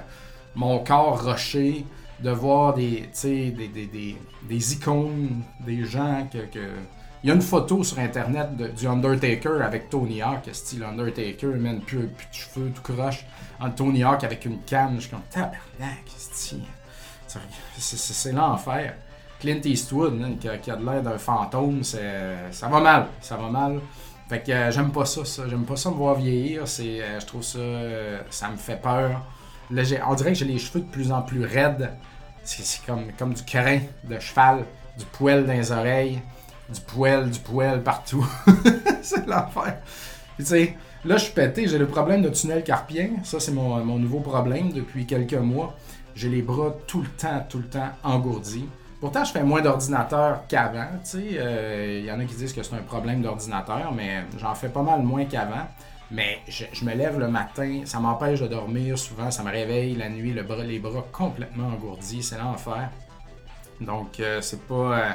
[0.54, 1.84] mon corps rocher,
[2.20, 6.38] de voir des, des, des, des, des icônes, des gens que,
[7.24, 11.80] Il y a une photo sur Internet du Undertaker avec Tony Hawk, style Undertaker, man,
[11.80, 13.26] plus, plus de cheveux, tout croche.
[13.76, 16.62] Tony Hawk avec une canne, je suis comme tabarnak, style.
[17.78, 18.96] C'est- l'enfer.
[19.40, 21.98] Clint Eastwood, qui, a, de l'air d'un fantôme, ça
[22.70, 23.08] va mal.
[23.22, 23.80] Ça va mal.
[24.28, 25.48] Fait que euh, j'aime pas ça, ça.
[25.48, 26.64] J'aime pas ça me voir vieillir.
[26.64, 27.58] Euh, je trouve ça.
[27.58, 29.22] euh, ça me fait peur.
[29.72, 31.92] Là, on dirait que j'ai les cheveux de plus en plus raides.
[32.44, 34.66] C'est comme, du crin de cheval,
[34.98, 36.20] du poil dans les oreilles,
[36.68, 38.28] du poil, du poil partout.
[39.02, 39.78] c'est l'enfer.
[40.38, 43.10] Tu sais, là je suis pété, j'ai le problème de tunnel carpien.
[43.24, 45.76] Ça, c'est mon nouveau problème depuis quelques mois.
[46.20, 48.68] J'ai les bras tout le temps, tout le temps engourdis.
[49.00, 50.90] Pourtant, je fais moins d'ordinateur qu'avant.
[51.02, 51.30] sais.
[51.38, 54.68] Euh, Il y en a qui disent que c'est un problème d'ordinateur, mais j'en fais
[54.68, 55.66] pas mal moins qu'avant.
[56.12, 60.10] Mais je, me lève le matin, ça m'empêche de dormir souvent, ça me réveille la
[60.10, 62.90] nuit, le bras, les bras complètement engourdis, c'est l'enfer.
[63.80, 65.00] Donc, euh, c'est pas.
[65.00, 65.12] euh,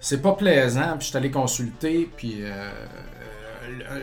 [0.00, 0.96] c'est pas plaisant.
[0.96, 2.42] Puis je suis allé consulter, puis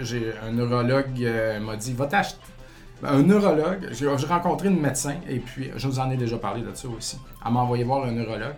[0.02, 1.28] j'ai un neurologue
[1.60, 2.53] m'a dit va t'acheter.
[3.04, 6.74] Un neurologue, j'ai rencontré une médecin, et puis je vous en ai déjà parlé de
[6.74, 7.18] ça aussi.
[7.46, 8.56] Elle m'a envoyé voir un neurologue,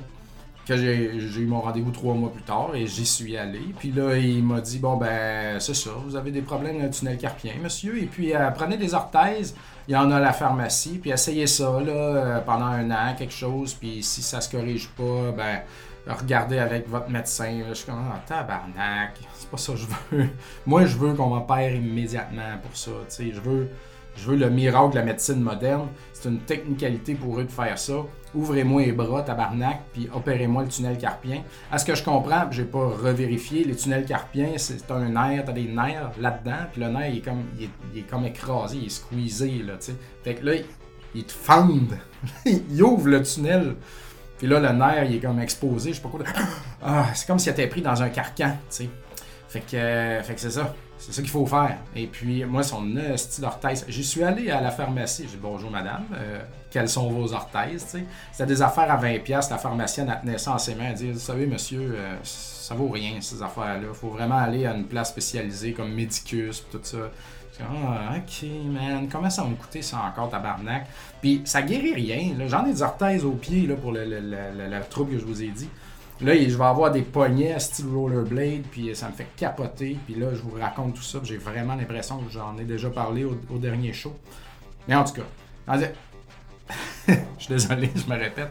[0.68, 3.62] j'ai eu mon rendez-vous trois mois plus tard, et j'y suis allé.
[3.78, 7.18] Puis là, il m'a dit bon, ben, c'est ça, vous avez des problèmes le tunnel
[7.18, 9.56] carpien, monsieur, et puis euh, prenez des orthèses,
[9.88, 13.16] il y en a à la pharmacie, puis essayez ça, là, euh, pendant un an,
[13.18, 15.62] quelque chose, puis si ça se corrige pas, ben
[16.08, 17.64] regardez avec votre médecin.
[17.70, 20.30] Je suis comme, ah, tabarnak, c'est pas ça que je veux.
[20.66, 22.92] Moi, je veux qu'on m'opère immédiatement pour ça.
[23.08, 23.32] tu sais.
[23.34, 23.70] Je veux,
[24.16, 25.88] je veux le miracle de la médecine moderne.
[26.14, 27.94] C'est une technicalité pour eux de faire ça.
[28.34, 31.44] Ouvrez-moi les bras, tabarnak, puis opérez-moi le tunnel carpien.
[31.72, 35.54] À ce que je comprends, j'ai pas revérifié, les tunnels carpiens, c'est un nerf, t'as
[35.54, 38.90] des nerfs là-dedans, puis le nerf, il est comme, il est, comme écrasé, il est
[38.90, 39.96] squeezé, là, tu sais.
[40.24, 40.66] Fait que là, il,
[41.14, 41.98] il te fendent.
[42.46, 43.76] il ouvre le tunnel.
[44.38, 46.20] Puis là, le nerf, il est comme exposé, je sais pas quoi.
[46.84, 48.90] Ah, c'est comme s'il était pris dans un carcan, tu sais.
[49.48, 50.74] Fait que, euh, fait que c'est ça.
[50.98, 51.78] C'est ça qu'il faut faire.
[51.96, 52.84] Et puis, moi, son
[53.18, 53.86] style d'orthèse.
[53.90, 55.24] J'y suis allé à la pharmacie.
[55.24, 56.06] J'ai dit bonjour, madame.
[56.14, 56.40] euh,
[56.72, 57.86] quelles sont vos orthèses.
[58.32, 59.50] C'était des affaires à 20$.
[59.50, 60.86] La pharmacienne, elle tenait ça en ses mains.
[60.90, 63.94] Elle dit Vous savez, monsieur, euh, ça vaut rien, ces affaires-là.
[63.94, 66.98] faut vraiment aller à une place spécialisée comme Medicus, tout ça.
[67.62, 69.08] Ah, ok, man.
[69.10, 70.88] Comment ça va me coûter ça encore, tabarnak?
[71.22, 72.36] Puis ça guérit rien.
[72.48, 75.48] J'en ai des orthèses aux pieds pour le- le- le trouble que je vous ai
[75.50, 75.70] dit.
[76.22, 79.98] Là, je vais avoir des poignets à style rollerblade, puis ça me fait capoter.
[80.06, 81.20] Puis là, je vous raconte tout ça.
[81.24, 84.14] J'ai vraiment l'impression que j'en ai déjà parlé au, dernier show.
[84.88, 85.78] Mais en tout cas,
[87.08, 88.50] je suis désolé, je me répète.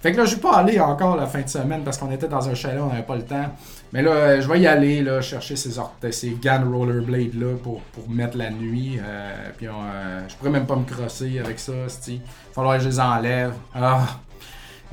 [0.00, 2.28] Fait que là, je suis pas allé encore la fin de semaine parce qu'on était
[2.28, 3.54] dans un chalet, on n'avait pas le temps.
[3.92, 7.80] Mais là, euh, je vais y aller, là, chercher ces, ces GAN rollerblades là pour,
[8.10, 8.98] mettre la nuit.
[9.02, 11.72] euh, puis euh, je pourrais même pas me crosser avec ça,
[12.08, 12.20] Il
[12.52, 13.54] falloir que je les enlève.
[13.74, 14.18] Ah.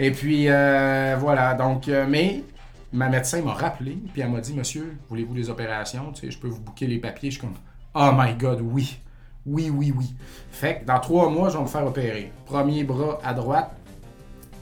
[0.04, 2.44] Et puis euh, voilà, donc, euh, mais
[2.92, 6.12] ma médecin m'a rappelé, puis elle m'a dit, monsieur, voulez-vous les opérations?
[6.12, 7.30] Tu sais, je peux vous booker les papiers.
[7.30, 7.54] Je suis comme,
[7.94, 9.00] oh my god, oui.
[9.46, 10.12] Oui, oui, oui.
[10.50, 12.32] Fait que dans trois mois, je vais me faire opérer.
[12.48, 13.70] Premier bras à droite.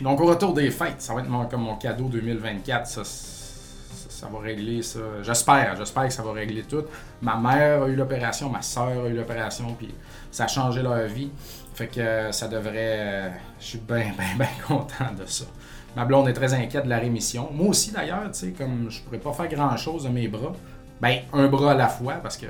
[0.01, 2.85] Donc au retour des fêtes, ça va être mon, comme mon cadeau 2024.
[2.85, 4.99] Ça, ça, ça va régler ça.
[5.21, 6.83] J'espère, j'espère que ça va régler tout.
[7.21, 9.93] Ma mère a eu l'opération, ma soeur a eu l'opération, puis
[10.31, 11.31] ça a changé leur vie.
[11.79, 12.73] Fait que euh, ça devrait.
[12.75, 15.45] euh, je suis bien, bien, bien content de ça.
[15.95, 17.49] Ma blonde est très inquiète de la rémission.
[17.53, 20.51] Moi aussi d'ailleurs, tu sais, comme je pourrais pas faire grand chose de mes bras,
[20.99, 22.47] ben un bras à la fois, parce que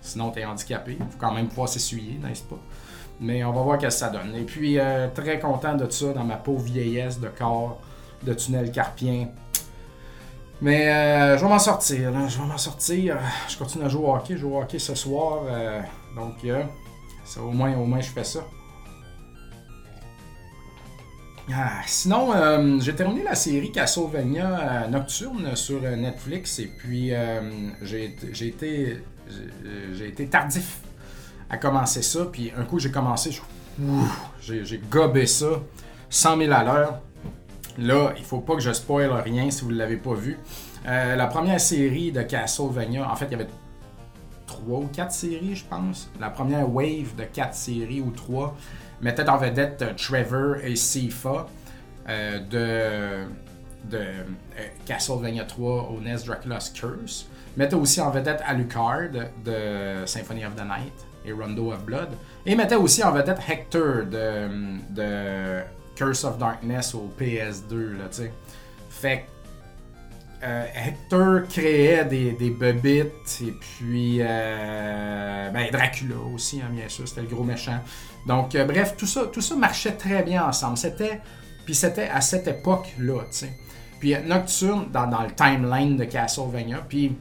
[0.00, 0.96] sinon t'es handicapé.
[0.98, 2.56] Il faut quand même pouvoir s'essuyer, n'est-ce pas?
[3.20, 4.34] Mais on va voir ce que ça donne.
[4.34, 7.82] Et puis, euh, très content de ça dans ma pauvre vieillesse de corps,
[8.22, 9.28] de tunnel carpien.
[10.62, 10.86] Mais
[11.36, 12.14] je vais m'en sortir.
[12.30, 13.18] Je vais m'en sortir.
[13.46, 14.36] Je continue à jouer au hockey.
[14.36, 15.42] Je joue au hockey ce soir.
[16.16, 16.46] donc,
[17.26, 18.40] ça, au, moins, au moins, je fais ça.
[21.54, 27.12] Ah, sinon, euh, j'ai terminé la série Castlevania Nocturne sur Netflix et puis
[27.82, 28.04] j'ai
[28.46, 29.02] été,
[30.30, 30.78] tardif
[31.48, 32.26] à commencer ça.
[32.30, 33.30] Puis un coup, j'ai commencé,
[34.40, 35.60] j'ai gobé ça
[36.10, 37.00] 100 000 à l'heure.
[37.78, 40.38] Là, il faut pas que je spoil rien si vous ne l'avez pas vu.
[40.86, 43.48] Euh, la première série de Castlevania, en fait, il y avait
[44.46, 46.10] trois ou quatre séries, je pense.
[46.18, 48.56] La première wave de quatre séries ou trois
[49.00, 51.46] mettait en vedette euh, Trevor et Sifa
[52.08, 53.26] euh, de,
[53.90, 54.04] de
[54.86, 57.28] Castlevania 3 au NES Dracula's Curse.
[57.56, 59.10] Mettait aussi en vedette Alucard
[59.44, 62.10] de Symphony of the Night et Rondo of Blood.
[62.46, 65.60] Et mettait aussi en vedette Hector de,
[65.96, 68.04] Curse of Darkness au PS2, là.
[68.88, 69.24] Fait
[70.42, 77.20] euh, Hector créait des, des et puis euh, ben, Dracula aussi, hein, bien sûr, c'était
[77.20, 77.78] le gros méchant.
[78.26, 80.76] Donc, euh, bref, tout ça, tout ça marchait très bien ensemble.
[80.76, 81.20] C'était,
[81.64, 83.52] puis c'était à cette époque-là, tu sais.
[83.98, 87.16] Puis Nocturne, dans, dans, le timeline de Castlevania, puis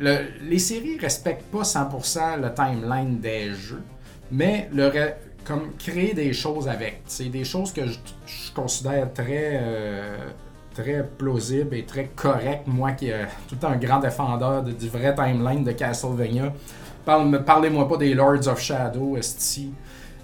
[0.00, 3.82] les séries respectent pas 100% le timeline des jeux,
[4.30, 4.90] mais le,
[5.44, 7.02] comme créer des choses avec.
[7.06, 7.96] C'est des choses que je,
[8.54, 10.16] considère très, euh,
[10.74, 12.66] très plausibles et très correctes.
[12.66, 16.52] Moi qui est tout un grand défendeur du vrai timeline de Castlevania.
[17.04, 19.72] Parle, Parlez-moi pas des Lords of Shadow, esti.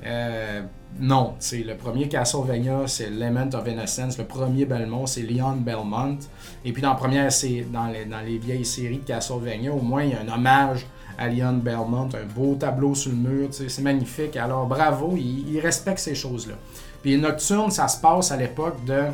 [0.07, 0.63] Euh,
[1.01, 4.19] non, c'est le premier Castlevania, c'est Lament of Innocence.
[4.19, 6.19] Le premier Belmont, c'est Leon Belmont.
[6.65, 7.31] Et puis dans la première,
[7.73, 10.87] dans les, dans les vieilles séries de Castlevania, au moins il y a un hommage
[11.19, 14.37] à Leon Belmont, un beau tableau sur le mur, c'est magnifique.
[14.37, 16.55] Alors bravo, il, respecte ces choses-là.
[17.03, 19.05] Puis Nocturne, ça se passe à l'époque de,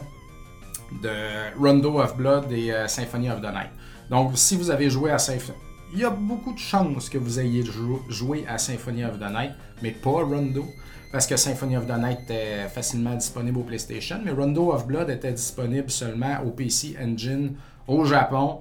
[1.03, 3.71] de Rondo of Blood et euh, Symphony of the Night.
[4.11, 5.59] Donc si vous avez joué à Symphony,
[5.93, 7.65] il y a beaucoup de chances que vous ayez
[8.09, 10.65] joué à Symphony of the Night, mais pas Rondo.
[11.13, 15.11] Parce que Symphony of the Night était facilement disponible au PlayStation, mais Rondo of Blood
[15.11, 17.57] était disponible seulement au PC Engine
[17.89, 18.61] au Japon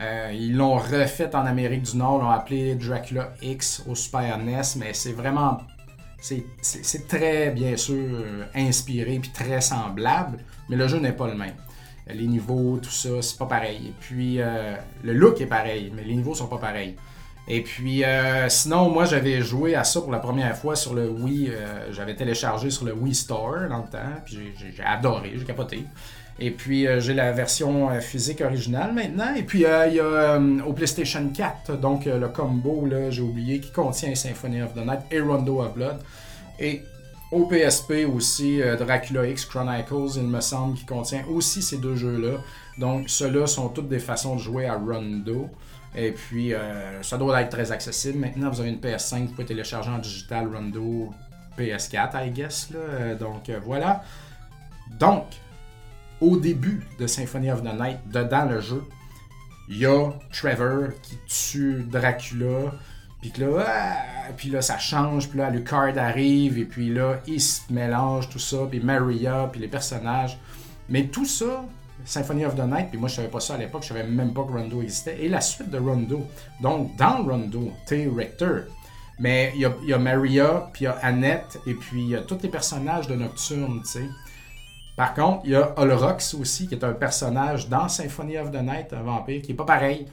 [0.00, 4.62] euh, ils l'ont refait en Amérique du Nord, l'ont appelé Dracula X au Super NES,
[4.78, 5.58] mais c'est vraiment.
[6.22, 10.38] C'est très, bien sûr, inspiré puis très semblable,
[10.68, 11.54] mais le jeu n'est pas le même.
[12.14, 13.88] Les niveaux, tout ça, c'est pas pareil.
[13.88, 16.96] Et puis, euh, le look est pareil, mais les niveaux sont pas pareils.
[17.48, 21.08] Et puis, euh, sinon, moi, j'avais joué à ça pour la première fois sur le
[21.08, 21.50] Wii.
[21.90, 25.84] j'avais téléchargé sur le Wii Store dans le temps, puis j'ai adoré, j'ai capoté.
[26.40, 29.34] Et puis euh, j'ai la version euh, physique originale maintenant.
[29.34, 33.60] Et puis euh, il y a au PlayStation 4, donc le combo, là, j'ai oublié,
[33.60, 35.98] qui contient Symphony of the Night et Rondo of Blood.
[36.58, 36.82] Et
[37.32, 42.38] au PSP aussi, Dracula X Chronicles, il me semble, qui contient aussi ces deux jeux-là.
[42.78, 45.48] Donc ceux-là sont toutes des façons de jouer à Rondo.
[45.94, 46.52] Et puis
[47.02, 48.18] ça doit être très accessible.
[48.18, 51.10] Maintenant, vous avez une PS5, vous pouvez télécharger en digital Rondo
[51.58, 52.70] PS4, I guess.
[52.70, 53.14] Là.
[53.14, 54.02] Donc voilà.
[54.98, 55.24] Donc,
[56.20, 58.84] au début de Symphony of the Night, dedans le jeu,
[59.68, 62.72] il y a Trevor qui tue Dracula.
[63.20, 63.66] Puis là,
[64.36, 65.28] puis là, ça change.
[65.28, 66.58] Puis là, card arrive.
[66.58, 68.58] Et puis là, il se mélange tout ça.
[68.70, 70.38] Puis Maria, puis les personnages.
[70.88, 71.64] Mais tout ça,
[72.04, 74.32] Symphony of the Night, puis moi je savais pas ça à l'époque, je savais même
[74.32, 75.22] pas que Rondo existait.
[75.22, 76.26] Et la suite de Rondo.
[76.60, 78.62] Donc dans Rondo, t'es Rector.
[79.18, 82.08] Mais il y a, y a, Maria, puis il y a Annette, et puis il
[82.08, 84.08] y a tous les personnages de Nocturne, tu sais.
[84.96, 88.62] Par contre, il y a Olrox aussi, qui est un personnage dans Symphony of the
[88.62, 90.06] Night, un vampire, qui est pas pareil.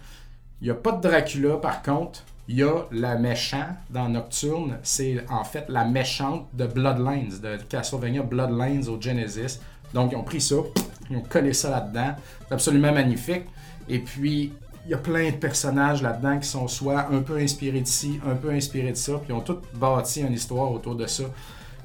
[0.62, 2.24] Il n'y a pas de Dracula, par contre.
[2.50, 4.78] Il y a la méchante dans Nocturne.
[4.84, 9.60] C'est en fait la méchante de Bloodlines, de Castlevania Bloodlines au Genesis.
[9.94, 10.56] Donc, ils ont pris ça,
[11.10, 12.16] ils ont collé ça là-dedans.
[12.48, 13.44] C'est absolument magnifique.
[13.90, 14.54] Et puis,
[14.86, 18.36] il y a plein de personnages là-dedans qui sont soit un peu inspirés d'ici, un
[18.36, 21.24] peu inspirés de ça, puis ils ont tous bâti une histoire autour de ça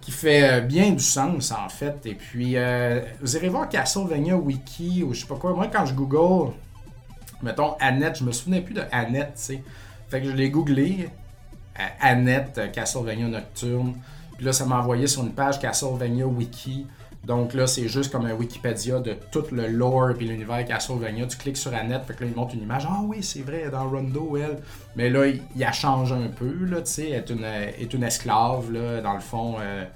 [0.01, 2.07] qui fait euh, bien du sens en fait.
[2.07, 5.53] Et puis, euh, vous irez voir Castlevania Wiki ou je sais pas quoi.
[5.55, 6.53] Moi, quand je google,
[7.42, 9.62] mettons Annette, je me souvenais plus de Annette, tu sais.
[10.12, 11.09] Fait que je l'ai googlé,
[11.81, 13.94] euh, Annette, Castlevania Nocturne.
[14.37, 16.87] Puis là, ça m'a envoyé sur une page Castlevania Wiki.
[17.25, 21.25] Donc là, c'est juste comme un Wikipédia de tout le lore et l'univers Castlevania.
[21.29, 22.87] Tu cliques sur Annette, fait là, il montre une image.
[22.87, 24.59] Ah oui, c'est vrai, dans Rondo, elle.
[24.96, 27.09] Mais là, il, a changé un peu, là, tu sais.
[27.09, 29.55] Elle est une, est une esclave, là, dans le fond.
[29.62, 29.87] Euh,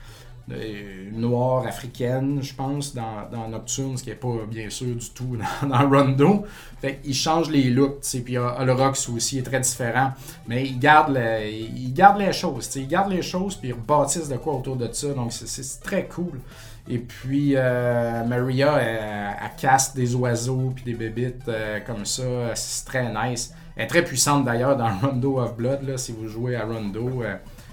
[0.52, 5.10] euh, noire africaine, je pense, dans, dans, Nocturne, ce qui n'est pas bien sûr du
[5.10, 5.36] tout
[5.68, 6.44] dans, Rondo.
[6.80, 10.12] Fait qu'il change les looks, tu sais, puis Holorox aussi est très différent,
[10.46, 14.36] mais il garde, les choses, tu sais, il garde les choses, puis il rebâtisse de
[14.36, 16.40] quoi autour de ça, donc c'est très cool.
[16.88, 22.54] Et puis, euh, Maria, elle, casse des oiseaux puis des bébites euh, comme ça.
[22.54, 23.52] C'est très nice.
[23.74, 25.82] Elle est très puissante d'ailleurs dans Rondo of Blood.
[25.82, 27.24] Là, si vous jouez à Rondo.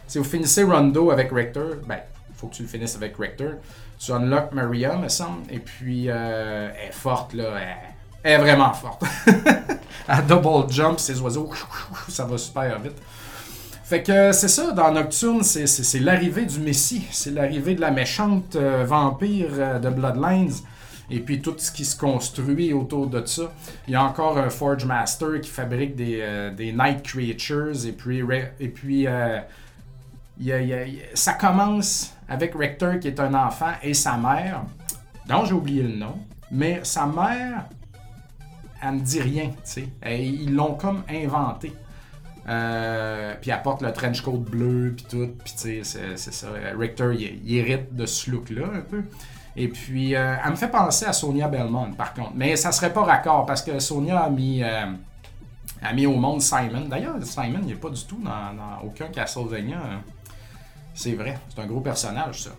[0.07, 1.99] Si vous finissez Rondo avec Rector, ben,
[2.43, 3.53] faut que tu le finisses avec Rector.
[3.97, 7.53] Tu unlock Maria, me semble, et puis euh, elle est forte, là.
[8.23, 9.03] Elle, est vraiment forte.
[10.07, 11.49] à double jump, ces oiseaux,
[12.09, 12.97] ça va super vite.
[13.85, 18.55] Fait que c'est ça, dans Nocturne, c'est l'arrivée du Messie, c'est l'arrivée de la méchante
[18.55, 20.53] euh, vampire euh, de Bloodlines,
[21.11, 23.53] et puis tout ce qui se construit autour de ça.
[23.87, 27.91] Il y a encore un Forge Master qui fabrique des, euh, des Night Creatures, et
[27.91, 28.21] puis,
[28.59, 29.07] et puis
[31.13, 34.63] ça commence avec Rector qui est un enfant et sa mère,
[35.27, 36.17] dont j'ai oublié le nom,
[36.51, 37.65] mais sa mère,
[38.81, 39.89] elle ne dit rien, tu sais.
[40.05, 41.73] Ils l'ont comme inventé.
[42.49, 45.29] Euh, puis apporte le trench coat bleu, puis tout.
[45.43, 46.47] Puis tu sais, c'est ça.
[46.77, 49.03] Richter, il, hérite de ce look-là un peu.
[49.55, 52.31] Et puis, euh, elle me fait penser à Sonia Belmont, par contre.
[52.35, 54.85] Mais ça serait pas raccord parce que Sonia a mis, euh,
[55.81, 56.85] a mis au monde Simon.
[56.89, 59.77] D'ailleurs, Simon, il n'est pas du tout dans, aucun Castlevania.
[60.93, 62.51] C'est vrai, c'est un gros personnage, ça.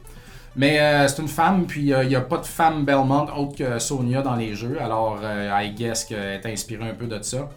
[0.57, 4.23] Mais c'est une femme, puis il n'y a pas de femme Belmont autre que Sonia
[4.23, 4.79] dans les jeux.
[4.81, 7.49] Alors, I guess qu'elle est inspirée un peu de ça.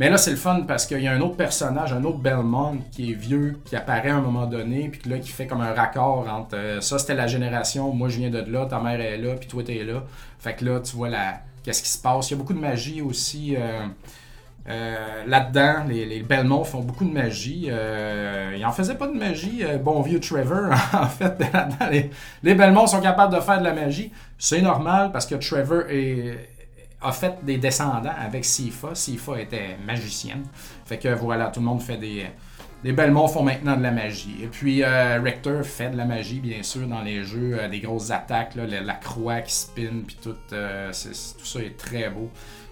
[0.00, 2.78] Mais là, c'est le fun parce qu'il y a un autre personnage, un autre Belmont
[2.90, 5.74] qui est vieux, qui apparaît à un moment donné, puis là, qui fait comme un
[5.74, 9.18] raccord entre euh, ça, c'était la génération, moi je viens de là, ta mère est
[9.18, 10.02] là, puis toi t'es là.
[10.38, 11.42] Fait que là, tu vois la...
[11.62, 12.30] qu'est-ce qui se passe.
[12.30, 13.56] Il y a beaucoup de magie aussi.
[13.58, 13.86] Euh,
[14.68, 17.66] euh, là-dedans, les, Belmont font beaucoup de magie.
[17.68, 20.70] Euh, ils en faisaient pas de magie, bon vieux Trevor.
[20.92, 21.34] en fait,
[21.90, 22.10] les,
[22.42, 24.12] les Belmont sont capables de faire de la magie.
[24.38, 25.84] C'est normal parce que Trevor
[27.02, 28.94] a fait des descendants avec Sifa.
[28.94, 30.44] Sifa était magicienne.
[30.84, 32.26] Fait que voilà, tout le monde fait des.
[32.82, 34.36] Les Belmont font maintenant de la magie.
[34.42, 37.58] Et puis euh, Rector fait de la magie, bien sûr, dans les jeux.
[37.60, 42.08] Euh, des grosses attaques, la, croix qui spin, puis tout, euh, tout ça est très
[42.08, 42.30] beau.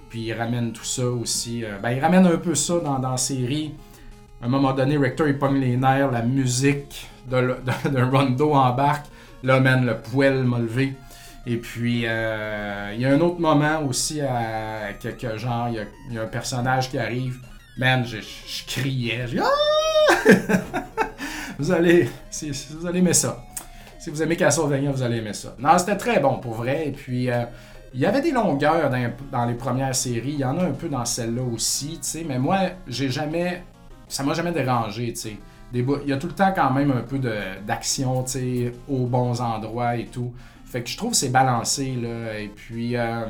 [0.09, 1.65] Puis il ramène tout ça aussi.
[1.83, 3.75] ben, il ramène un peu ça dans, dans la série.
[4.41, 9.07] À un moment donné, Rector il pogne les nerfs, la musique de, Rondo embarque.
[9.43, 10.95] Là, man, le poil m'a levé.
[11.47, 16.19] Et puis, euh, il y a un autre moment aussi, à, quelques genre, il y,
[16.19, 17.39] a, un personnage qui arrive.
[17.77, 18.19] Man, je,
[18.67, 19.27] criais.
[19.41, 20.15] ah!
[21.59, 22.09] vous allez,
[22.79, 23.45] vous allez aimer ça.
[23.99, 25.55] Si vous aimez Castlevania, vous allez aimer ça.
[25.59, 26.89] Non, c'était très bon pour vrai.
[26.89, 27.45] Et puis, euh,
[27.95, 30.33] il y avait des longueurs dans, les premières séries.
[30.35, 32.01] Il y en a un peu dans celle-là aussi.
[32.27, 33.63] Mais moi, j'ai jamais.
[34.09, 35.37] Ça m'a jamais dérangé, tu sais.
[35.75, 37.19] Il y a tout le temps quand même un peu
[37.67, 38.25] d'action,
[38.89, 40.33] aux bons endroits et tout.
[40.65, 42.39] Fait que je trouve que c'est balancé, là.
[42.39, 43.27] Et puis, euh,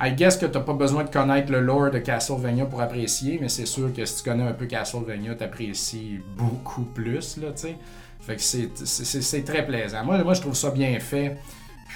[0.00, 3.48] I guess que t'as pas besoin de connaître le lore de Castlevania pour apprécier, mais
[3.48, 7.76] c'est sûr que si tu connais un peu Castlevania, t'apprécies beaucoup plus, là, tu sais.
[8.20, 10.04] Fait que c'est très plaisant.
[10.04, 11.36] Moi, moi, je trouve ça bien fait.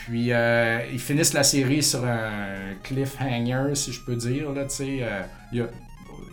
[0.06, 4.48] Puis, euh, ils finissent la série sur un cliffhanger, si je peux dire.
[4.80, 5.22] Il euh,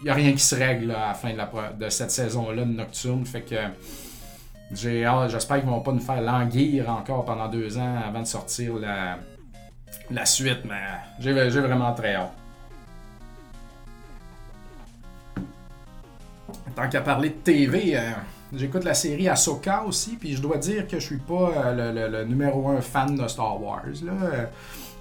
[0.03, 1.31] y a, rien qui se règle à la fin
[1.79, 3.25] de, cette saison-là de Nocturne.
[3.25, 3.55] Fait que
[4.73, 9.19] J'espère qu'ils vont pas nous faire languir encore pendant deux ans avant de sortir la,
[10.09, 10.81] la suite, mais
[11.19, 12.33] j'ai vraiment très hâte.
[16.75, 18.11] Tant qu'à parler de TV, euh,
[18.53, 22.25] j'écoute la série Ahsoka aussi, puis je dois dire que je suis pas euh, le,
[22.25, 23.83] numéro un fan de Star Wars.
[24.03, 24.45] Là, euh,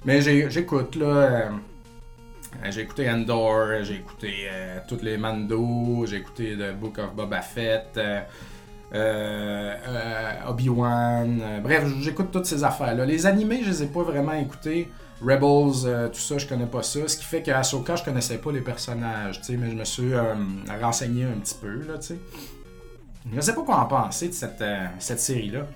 [0.05, 1.49] mais j'écoute, là.
[2.69, 4.49] j'ai écouté Endor, j'ai écouté
[4.87, 7.99] toutes les Mando, j'ai écouté The Book of Boba Fett.
[8.93, 11.39] Euh, euh, Obi-Wan.
[11.41, 13.05] Euh, bref, j'écoute toutes ces affaires-là.
[13.05, 14.89] Les animés, je les ai pas vraiment écoutés.
[15.21, 17.07] Rebels, tout ça, je connais pas ça.
[17.07, 20.13] Ce qui fait qu'à Ahsoka, je connaissais pas les personnages, mais je me suis
[20.81, 22.19] renseigné un petit peu, là, tu sais.
[23.33, 24.63] Je sais pas quoi en penser de cette,
[24.99, 25.67] cette série-là.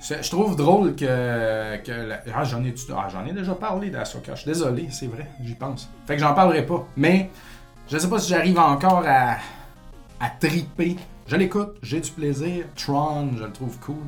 [0.00, 1.76] Je trouve drôle que.
[1.82, 4.34] que ah, j'en ai, ah, ai déjà parlé d'Ahsoka.
[4.34, 5.88] Je suis désolé, c'est vrai, j'y pense.
[6.06, 6.86] Fait que j'en parlerai pas.
[6.96, 7.30] Mais
[7.88, 9.36] je sais pas si j'arrive encore à,
[10.20, 12.66] à triper je l'écoute, j'ai du plaisir.
[12.76, 14.04] Tron, je le trouve cool.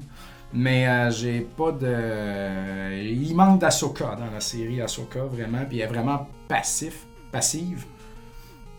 [0.53, 3.03] Mais euh, j'ai pas de.
[3.03, 5.65] Il manque d'Asoka dans la série Ahsoka, vraiment.
[5.67, 7.85] Puis elle est vraiment passif, passive.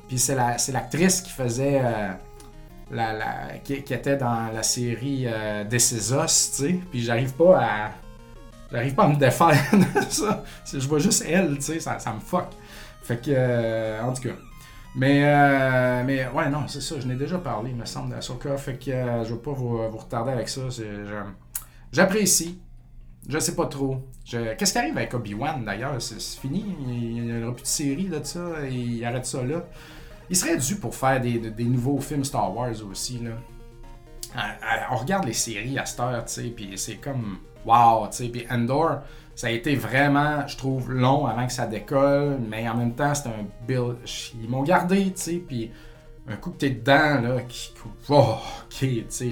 [0.08, 1.82] Puis c'est l'actrice qui faisait.
[1.84, 2.12] Euh,
[2.92, 6.80] la, qui, était dans la série euh, This tu sais.
[6.92, 7.92] Puis j'arrive pas à.
[8.72, 10.44] J'arrive pas à me défaire de ça.
[10.72, 12.48] Je vois juste elle, tu sais, ça, ça me fuck.
[13.04, 13.32] Fait que.
[13.34, 14.36] Euh, en tout cas.
[14.96, 17.00] Mais, euh, mais ouais, non, c'est ça.
[17.00, 18.58] Je n'ai déjà parlé, il me semble, d'Asoka.
[18.58, 20.62] Fait que euh, je ne vais pas vous, retarder avec ça.
[21.92, 22.60] J'apprécie.
[23.30, 24.08] Je sais pas trop.
[24.26, 26.02] Qu'est-ce qui arrive avec Obi-Wan d'ailleurs?
[26.02, 28.42] C'est fini Il n'y aura plus de série de ça.
[28.70, 29.66] Il arrête ça là.
[30.30, 33.20] Il serait dû pour faire des, nouveaux films Star Wars aussi.
[33.20, 33.32] Là.
[34.92, 38.30] On regarde les séries à cette heure, tu sais, puis c'est comme wow, tu sais.
[38.30, 39.00] Puis Endor,
[39.36, 43.14] ça a été vraiment, je trouve, long avant que ça décolle, mais en même temps,
[43.14, 43.98] c'était un build.
[44.42, 45.72] Ils m'ont gardé, tu sais, puis
[46.28, 47.74] un coup que t'es dedans, là, qui.
[48.10, 49.32] Oh, ok, tu sais,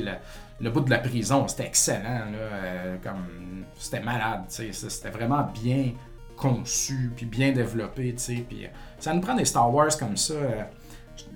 [0.62, 2.32] le bout de la prison, c'était excellent.
[2.32, 4.46] Là, comme, c'était malade.
[4.48, 5.92] C'était vraiment bien
[6.38, 8.16] conçu, puis bien développé.
[8.48, 8.68] Puis,
[9.00, 10.36] ça nous prend des Star Wars comme ça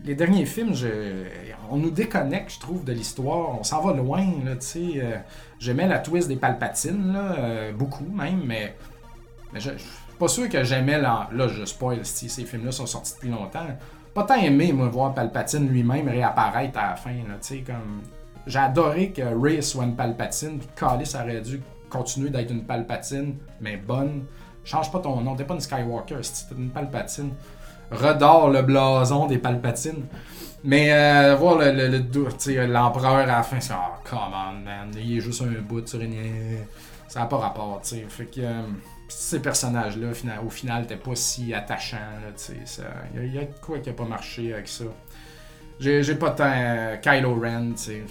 [0.04, 0.74] les derniers films,
[1.70, 3.60] on nous déconnecte, je trouve, de l'histoire.
[3.60, 4.92] On s'en va loin, tu sais.
[4.96, 5.18] Euh,
[5.60, 8.76] j'aimais la twist des palpatines, là, euh, beaucoup même, mais,
[9.54, 9.80] je, suis
[10.18, 11.00] pas sûr que j'aimais.
[11.00, 13.68] Là, je spoil, si ces films-là sont sortis depuis longtemps.
[14.14, 18.02] Pas tant aimé, moi, voir Palpatine lui-même réapparaître à la fin, tu sais, comme...
[18.48, 23.36] J'ai adoré que Rey soit une Palpatine, puis Callis aurait dû continuer d'être une Palpatine,
[23.62, 24.26] mais bonne.
[24.64, 27.32] Change pas ton nom, t'es pas une Skywalker, c'était une Palpatine
[27.92, 30.06] redore le blason des Palpatines.
[30.64, 35.18] Mais euh, voir le, le, l'empereur à la fin, c'est oh, come on, man, il
[35.18, 36.16] est juste un bout sur une.
[37.08, 38.06] Ça n'a pas rapport, tu sais.
[38.10, 38.62] Fait que euh,
[39.08, 40.10] ces personnages-là,
[40.46, 41.98] au final, t'es pas si attachants,
[42.36, 42.54] tu.
[43.16, 44.84] Il y, a quoi qui a pas marché avec ça.
[45.80, 46.52] J'ai, pas tant.
[46.54, 48.04] Euh, Kylo Ren, tu sais.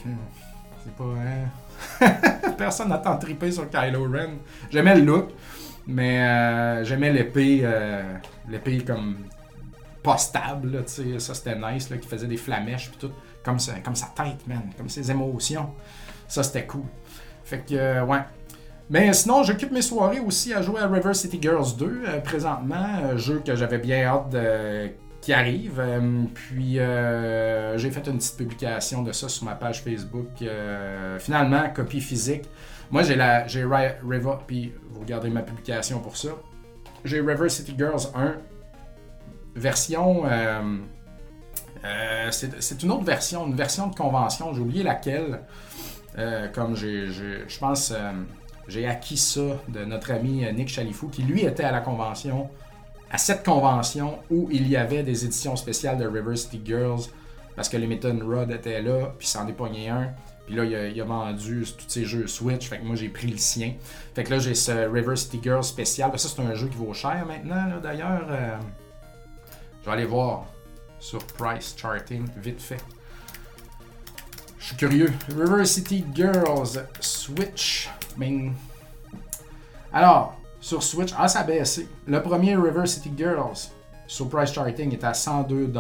[0.84, 1.04] C'est pas.
[1.04, 2.10] Hein?
[2.58, 4.38] Personne n'a tant trippé sur Kylo Ren.
[4.70, 5.28] J'aimais le look,
[5.86, 7.68] mais j'aimais l'épée.
[8.48, 9.27] l'épée comme
[10.02, 13.96] pas stable, sais, ça c'était nice, là, qui faisait des flamèches puis tout, comme, comme
[13.96, 15.70] sa tête, man, comme ses émotions.
[16.26, 16.84] Ça c'était cool.
[17.44, 18.20] Fait que, euh, ouais.
[18.90, 22.74] Mais sinon, j'occupe mes soirées aussi à jouer à River City Girls 2 euh, présentement,
[22.76, 24.90] un jeu que j'avais bien hâte de...
[25.20, 25.78] qui arrive.
[25.78, 30.28] Euh, puis j'ai fait une petite publication de ça sur ma page Facebook.
[31.18, 32.44] finalement, copie physique.
[32.90, 36.30] Moi, j'ai la j'ai River, puis vous regardez ma publication pour ça.
[37.04, 38.36] J'ai River City Girls 1
[39.58, 40.22] version.
[40.26, 40.78] Euh,
[41.84, 44.52] euh, c'est une autre version, une version de convention.
[44.54, 45.40] J'ai oublié laquelle.
[46.16, 47.92] Euh, comme je pense,
[48.66, 52.50] j'ai acquis ça de notre ami Nick Chalifou, qui lui était à la convention,
[53.10, 57.02] à cette convention où il y avait des éditions spéciales de River City Girls,
[57.54, 60.10] parce que les Meton Rod étaient là, puis s'en dépogné un.
[60.46, 62.68] Puis là, il a, vendu tous ses jeux Switch.
[62.68, 63.74] Fait que moi, j'ai pris le sien.
[64.14, 66.10] Fait que là, j'ai ce River City Girls spécial.
[66.18, 68.26] Ça, c'est un jeu qui vaut cher maintenant, d'ailleurs.
[69.88, 70.44] Je aller voir
[71.00, 72.84] sur Price Charting vite fait.
[74.58, 75.10] Je suis curieux.
[75.34, 77.88] River City Girls Switch.
[79.90, 81.88] Alors, sur Switch, ah, ça a baissé.
[82.06, 83.70] Le premier River City Girls
[84.06, 85.72] sur Price Charting est à 102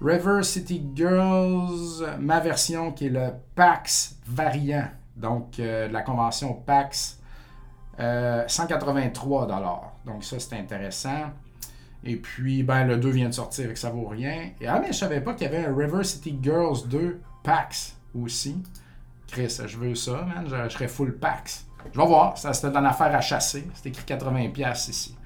[0.00, 4.86] River City Girls, ma version qui est le PAX variant,
[5.16, 7.18] donc euh, la convention PAX,
[7.98, 9.56] 183 euh,
[10.06, 11.32] Donc ça c'est intéressant.
[12.06, 14.50] Et puis, ben, le 2 vient de sortir et que ça vaut rien.
[14.60, 17.96] Et, ah, mais je savais pas qu'il y avait un River City Girls 2 PAX
[18.14, 18.56] aussi.
[19.26, 20.46] Chris, je veux ça, man.
[20.46, 21.66] Je, serais full PAX.
[21.92, 22.36] Je vais voir.
[22.36, 23.66] Ça, c'était dans affaire à chasser.
[23.74, 25.16] C'est écrit 80$ ici.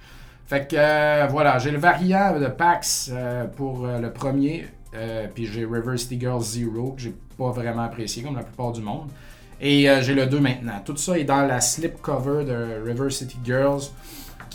[0.46, 1.58] Fait que, euh, voilà.
[1.58, 4.66] J'ai le variant de PAX euh, pour euh, le premier.
[5.34, 8.82] puis j'ai River City Girls Zero, que j'ai pas vraiment apprécié, comme la plupart du
[8.82, 9.10] monde.
[9.60, 10.80] Et j'ai le 2 maintenant.
[10.84, 13.90] Tout ça est dans la slip cover de River City Girls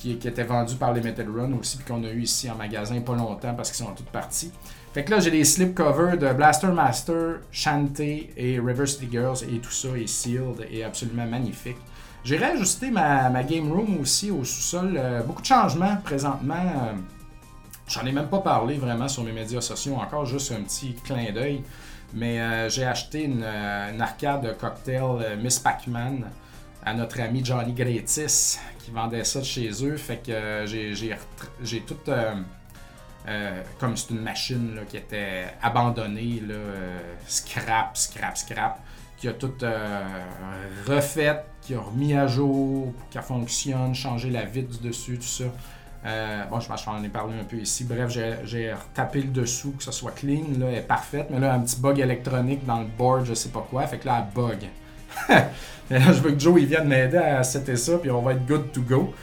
[0.03, 2.99] qui, était vendu par les Metal Run aussi, puis qu'on a eu ici en magasin
[3.01, 4.51] pas longtemps parce qu'ils sont toutes partis.
[4.93, 9.59] Fait que là, j'ai des slipcovers de Blaster Master, Shantae et River City Girls, et
[9.59, 11.77] tout ça est sealed et absolument magnifique.
[12.23, 14.95] J'ai réajusté ma, game room aussi au sous-sol.
[14.97, 16.55] Euh, beaucoup de changements présentement.
[16.55, 16.93] Euh,
[17.87, 21.31] j'en ai même pas parlé vraiment sur mes médias sociaux encore, juste un petit clin
[21.33, 21.63] d'œil.
[22.13, 23.43] Mais euh, j'ai acheté une,
[23.99, 26.25] arcade cocktail Miss Pac-Man
[26.85, 29.97] à notre ami Johnny Gretis qui vendait ça de chez eux.
[29.97, 31.97] Fait que euh, j'ai tout.
[32.07, 32.35] Euh,
[33.25, 36.55] euh, comme c'est une machine qui était abandonnée, là,
[37.25, 38.79] scrap, scrap, scrap,
[39.15, 39.53] qui a tout
[40.85, 45.23] refait, qui a remis à jour pour qu'elle fonctionne, changé la vitre du dessus, tout
[45.23, 45.45] ça.
[46.49, 47.85] bon, je m'en ai parlé un peu ici.
[47.85, 48.11] Bref,
[48.43, 51.27] j'ai retapé le dessous, que ça soit clean, là, elle est parfaite.
[51.29, 53.87] Mais là, un petit bug électronique dans le board, je sais pas quoi.
[53.87, 54.67] Fait que là, elle bug.
[55.91, 58.71] je veux que Joe il vienne m'aider à setter ça, puis on va être good
[58.71, 59.13] to go.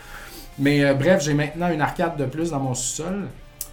[0.59, 3.28] Mais euh, bref, j'ai maintenant une arcade de plus dans mon sous-sol.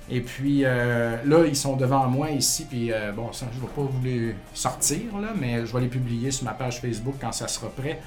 [0.10, 2.66] Et puis euh, là, ils sont devant moi ici.
[2.70, 5.90] Puis euh, bon, je ne vais pas vous les sortir, là, mais je vais les
[5.90, 8.00] publier sur ma page Facebook quand ça sera prêt.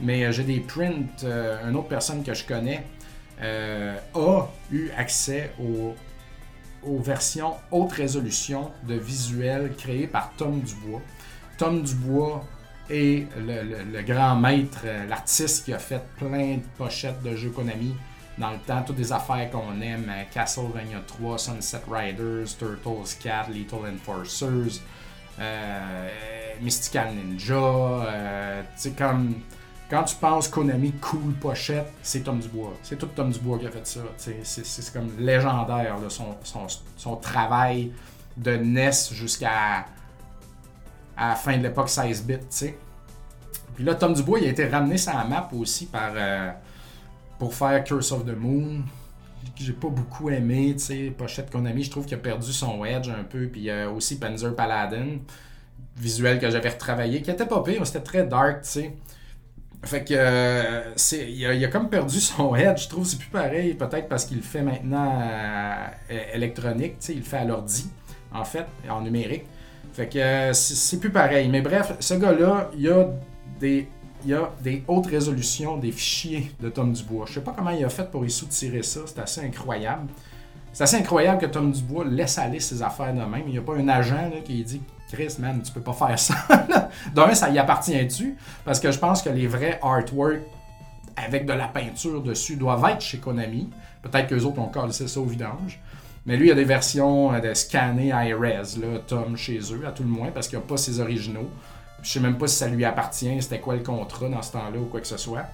[0.00, 1.24] Mais j'ai des prints.
[1.24, 2.84] une autre personne que je connais
[3.40, 5.96] a eu accès aux,
[6.84, 11.00] aux versions haute résolution de visuels créés par Tom Dubois.
[11.56, 12.44] Tom Dubois
[12.90, 17.94] et le, grand maître, euh, l'artiste qui a fait plein de pochettes de jeux Konami
[18.38, 23.50] dans le temps, toutes des affaires qu'on aime, euh, Castlevania 3, Sunset Riders, Turtles 4,
[23.50, 24.80] Little Enforcers,
[25.40, 26.08] euh,
[26.60, 29.34] Mystical Ninja, tu comme
[29.90, 32.74] quand tu penses Konami cool pochette, c'est Tom Dubois.
[32.82, 34.00] C'est tout Tom Dubois qui a fait ça.
[34.16, 35.96] C'est comme légendaire
[36.96, 37.92] son, travail
[38.36, 39.86] de NES jusqu'à
[41.18, 42.78] à la fin de l'époque 16 bits, tu sais.
[43.74, 46.50] Puis là, Tom Dubois, il a été ramené sur la map aussi par, euh,
[47.38, 48.82] pour faire Curse of the Moon,
[49.56, 52.84] que j'ai pas beaucoup aimé, tu sais, pochette Konami, je trouve qu'il a perdu son
[52.84, 55.18] edge un peu, puis euh, aussi Panzer Paladin,
[55.96, 58.96] visuel que j'avais retravaillé, qui était pas pire, c'était très dark, tu sais.
[59.84, 63.74] Fait que euh, c'est, il, a, comme perdu son edge, je trouve c'est plus pareil,
[63.74, 65.86] peut-être parce qu'il le fait maintenant euh,
[66.34, 67.88] électronique, il le fait à l'ordi,
[68.32, 69.44] en fait, en numérique.
[69.98, 71.48] Fait que euh, c'est, plus pareil.
[71.48, 73.08] Mais bref, ce gars-là, il y a
[73.58, 73.88] des
[74.24, 77.26] il y a des hautes résolutions des fichiers de Tom Dubois.
[77.26, 80.06] Je sais pas comment il a fait pour y soutirer ça, c'est assez incroyable.
[80.72, 83.42] C'est assez incroyable que Tom Dubois laisse aller ses affaires de même.
[83.46, 84.80] Il n'y a pas un agent qui dit
[85.10, 86.34] Chris, man, tu peux pas faire ça.
[87.14, 88.36] D'un, ça y appartient-tu?
[88.64, 90.42] Parce que je pense que les vrais artworks
[91.16, 93.68] avec de la peinture dessus doivent être chez Konami.
[94.02, 95.80] Peut-être qu'eux autres ont collé ça au vidange.
[96.28, 99.86] Mais lui, il y a des versions euh, de scanner high-res, là, Tom, chez eux,
[99.86, 101.48] à tout le moins, parce qu'il n'y a pas ses originaux.
[102.02, 104.78] Je sais même pas si ça lui appartient, c'était quoi le contrat dans ce temps-là
[104.78, 105.46] ou quoi que ce soit.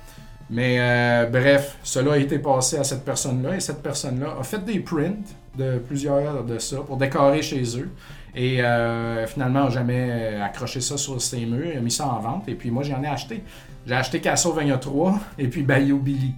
[0.50, 4.62] Mais euh, bref, cela a été passé à cette personne-là et cette personne-là a fait
[4.64, 5.24] des prints
[5.56, 7.88] de plusieurs de ça pour décorer chez eux.
[8.34, 12.48] Et euh, finalement, jamais accroché ça sur ses murs, il a mis ça en vente.
[12.48, 13.44] Et puis moi, j'en ai acheté.
[13.86, 16.34] J'ai acheté Castlevania 3 et puis Bayou Billy.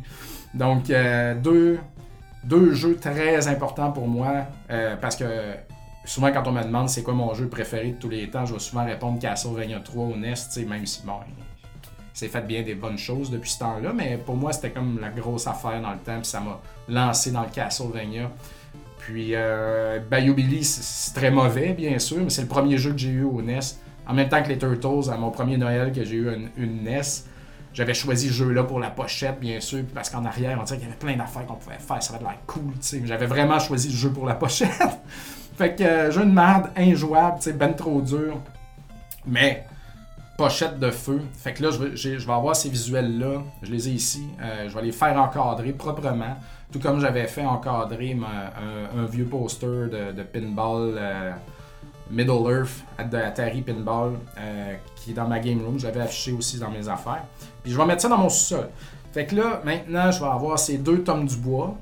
[0.56, 1.78] Donc, euh, deux,
[2.46, 5.24] deux jeux très importants pour moi euh, parce que
[6.04, 8.54] souvent, quand on me demande c'est quoi mon jeu préféré de tous les temps, je
[8.54, 10.34] vais souvent répondre Castlevania 3 ou NES,
[10.68, 11.18] même si, bon,
[12.14, 15.10] c'est fait bien des bonnes choses depuis ce temps-là, mais pour moi, c'était comme la
[15.10, 18.30] grosse affaire dans le temps, puis ça m'a lancé dans le Castlevania.
[18.98, 22.98] Puis euh, Bayou Billy, c'est très mauvais, bien sûr, mais c'est le premier jeu que
[22.98, 23.60] j'ai eu au NES.
[24.08, 27.02] En même temps que les Turtles, à mon premier Noël que j'ai eu une, NES,
[27.76, 30.88] j'avais choisi ce jeu-là pour la pochette, bien sûr, parce qu'en arrière, on dirait qu'il
[30.88, 33.02] y avait plein d'affaires qu'on pouvait faire, ça avait l'air cool, tu sais.
[33.04, 34.70] J'avais vraiment choisi le jeu pour la pochette.
[35.58, 38.40] fait que euh, jeu de merde, injouable, tu sais, ben trop dur.
[39.26, 39.66] Mais
[40.38, 41.20] pochette de feu.
[41.34, 43.42] Fait que là, je vais, avoir ces visuels-là.
[43.62, 44.26] Je les ai ici.
[44.40, 46.38] Euh, je vais les faire encadrer proprement.
[46.72, 48.16] Tout comme j'avais fait encadrer
[48.96, 51.32] un, vieux poster de, pinball euh,
[52.10, 55.78] Middle Earth de Atari Pinball euh, qui est dans ma game room.
[55.78, 57.24] J'avais affiché aussi dans mes affaires.
[57.62, 58.68] Puis je vais mettre ça dans mon sous-sol.
[59.12, 61.76] Fait que là, maintenant, je vais avoir ces deux tomes du bois.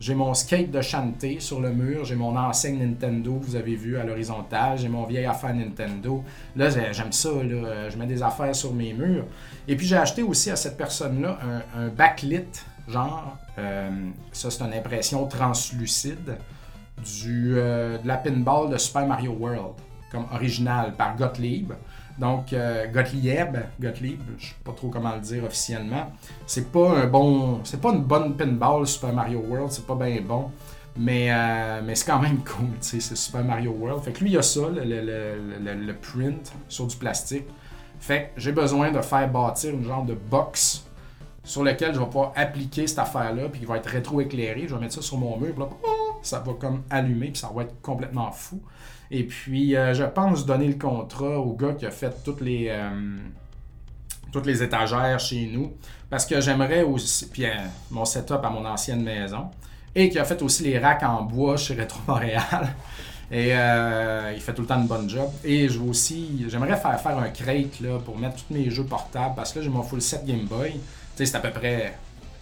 [0.00, 3.96] J'ai mon skate de chanté sur le mur, j'ai mon enseigne Nintendo vous avez vu
[3.98, 6.24] à l'horizontale, j'ai mon vieil affaire Nintendo.
[6.56, 7.88] Là, j'aime ça, là.
[7.88, 9.26] je mets des affaires sur mes murs.
[9.68, 11.38] Et puis j'ai acheté aussi à cette personne-là
[11.76, 12.48] un backlit
[12.88, 13.90] genre, euh,
[14.32, 16.36] ça c'est une impression translucide
[17.04, 19.74] du, euh, de la pinball de Super Mario World,
[20.10, 21.72] comme original par Gottlieb.
[22.18, 26.12] Donc, euh, Gottlieb, Gottlieb, je sais pas trop comment le dire officiellement,
[26.46, 30.20] c'est pas un bon, c'est pas une bonne pinball Super Mario World, c'est pas bien
[30.20, 30.50] bon,
[30.96, 31.30] mais,
[31.82, 34.02] mais c'est quand même cool, c'est Super Mario World.
[34.04, 37.46] Fait que lui, il a ça, le, le, le print sur du plastique.
[37.98, 40.84] Fait que j'ai besoin de faire bâtir une genre de box
[41.44, 44.66] sur lequel je vais pouvoir appliquer cette affaire-là, puis il va être rétro-éclairé.
[44.68, 45.68] Je vais mettre ça sur mon mur, puis là,
[46.22, 48.60] ça va comme allumer, puis ça va être complètement fou.
[49.10, 52.68] Et puis, euh, je pense donner le contrat au gars qui a fait toutes les,
[52.70, 53.18] euh,
[54.32, 55.72] toutes les étagères chez nous,
[56.08, 57.54] parce que j'aimerais aussi, puis euh,
[57.90, 59.50] mon setup à mon ancienne maison,
[59.94, 62.74] et qui a fait aussi les racks en bois chez Retro Montréal.
[63.34, 63.52] Et
[64.34, 65.30] il fait tout le temps une bonne job.
[65.42, 68.84] Et je veux aussi, j'aimerais faire faire un crate là, pour mettre tous mes jeux
[68.84, 70.78] portables, parce que là, j'ai mon full set Game Boy
[71.16, 71.94] c'est à peu près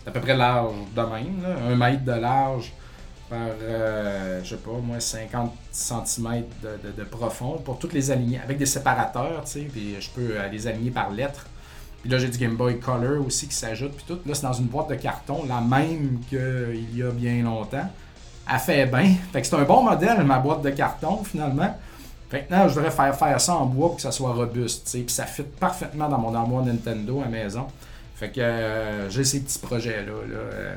[0.07, 2.73] à peu près large de même, un mètre de large
[3.31, 8.59] par, euh, je sais pas, moi, 50 cm de, profond pour toutes les aligner avec
[8.59, 11.47] des séparateurs, tu sais, puis je peux euh, les aligner par lettres.
[12.03, 14.19] Puis là, j'ai du Game Boy Color aussi qui s'ajoute, puis tout.
[14.27, 17.89] Là, c'est dans une boîte de carton, la même qu'il y a bien longtemps.
[18.53, 19.15] Elle fait bien.
[19.33, 21.77] Fait que c'est un bon modèle, ma boîte de carton, finalement.
[22.33, 24.99] Maintenant, je voudrais faire faire ça en bois pour que ça soit robuste, tu sais,
[25.01, 27.67] puis ça fit parfaitement dans mon armoire Nintendo à maison.
[28.15, 30.13] Fait que euh, j'ai ces petits projets-là.
[30.13, 30.75] Euh,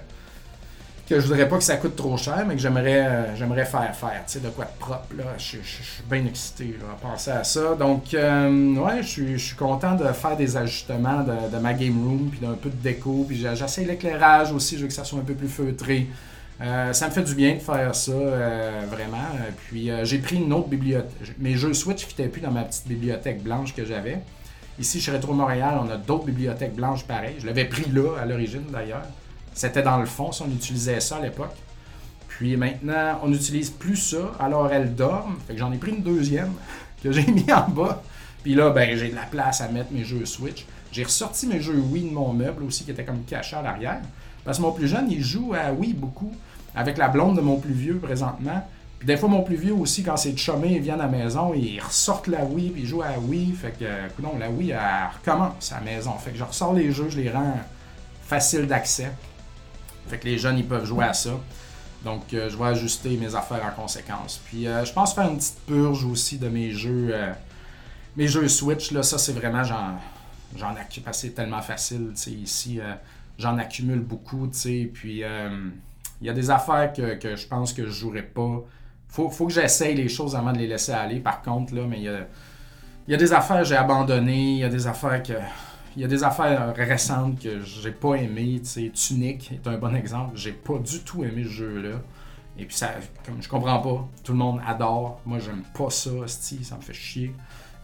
[1.14, 3.96] que je voudrais pas que ça coûte trop cher, mais que j'aimerais euh, j'aimerais faire
[3.96, 5.16] faire, tu sais, de quoi de propre.
[5.16, 5.24] Là.
[5.38, 7.76] Je, suis bien excité à penser à ça.
[7.76, 12.54] Donc, ouais, je suis content de faire des ajustements de, ma game room, puis d'un
[12.54, 15.48] peu de déco, puis j'essaie l'éclairage aussi, je veux que ça soit un peu plus
[15.48, 16.08] feutré.
[16.60, 18.12] ça me fait du bien de faire ça,
[18.90, 19.28] vraiment.
[19.68, 21.36] Puis j'ai pris une autre bibliothèque.
[21.40, 24.20] Mes jeux Switch ne plus dans ma petite bibliothèque blanche que j'avais.
[24.80, 27.36] Ici, chez Retro Montréal, on a d'autres bibliothèques blanches pareilles.
[27.38, 29.06] Je l'avais pris là, à l'origine d'ailleurs.
[29.54, 31.56] C'était dans le fond, si on utilisait ça à l'époque.
[32.28, 35.38] Puis maintenant, on n'utilise plus ça, alors elle dorme.
[35.48, 36.52] Fait que j'en ai pris une deuxième
[37.04, 38.02] que j'ai mis en bas.
[38.42, 40.66] Puis là, ben, j'ai de la place à mettre mes jeux Switch.
[40.92, 44.02] J'ai ressorti mes jeux Wii de mon meuble aussi, qui était comme caché à l'arrière.
[44.44, 46.32] Parce que mon plus jeune, il joue à Wii beaucoup,
[46.76, 48.68] avec la blonde de mon plus vieux présentement.
[49.04, 51.80] des fois, mon plus vieux aussi, quand c'est chumé, ils viennent à la maison, ils
[51.80, 53.54] ressortent la Wii, puis ils jouent à Wii.
[53.54, 54.80] Fait que, non, la Wii, elle
[55.20, 56.12] recommence à la maison.
[56.18, 57.60] Fait que je ressors les jeux, je les rends
[58.26, 59.12] faciles d'accès.
[60.08, 61.32] Fait que les jeunes, ils peuvent jouer à ça.
[62.04, 64.42] Donc, euh, je vais ajuster mes affaires en conséquence.
[64.46, 67.12] Puis, euh, je pense faire une petite purge aussi de mes jeux.
[67.14, 67.32] Euh,
[68.18, 69.98] mes jeux Switch, là, ça, c'est vraiment, j'en,
[70.58, 71.34] j'en accumule.
[71.34, 72.80] Tellement facile, tu sais, ici.
[73.40, 74.92] j'en accumule beaucoup, tu sais.
[74.94, 75.24] Puis,
[76.22, 78.64] il y a des affaires que, que je pense que je jouerai pas
[79.14, 81.98] faut, faut que j'essaye les choses avant de les laisser aller, par contre, là, mais
[81.98, 82.26] il y a,
[83.08, 85.34] y a des affaires que j'ai abandonnées, il y a des affaires que.
[85.96, 88.62] Il y a des affaires récentes que j'ai pas aimées.
[88.94, 90.36] Tunic est un bon exemple.
[90.36, 92.02] J'ai pas du tout aimé ce jeu-là.
[92.58, 92.92] Et puis, ça,
[93.26, 95.22] comme je comprends pas, tout le monde adore.
[95.26, 97.36] Moi, j'aime pas ça, ça me fait chier.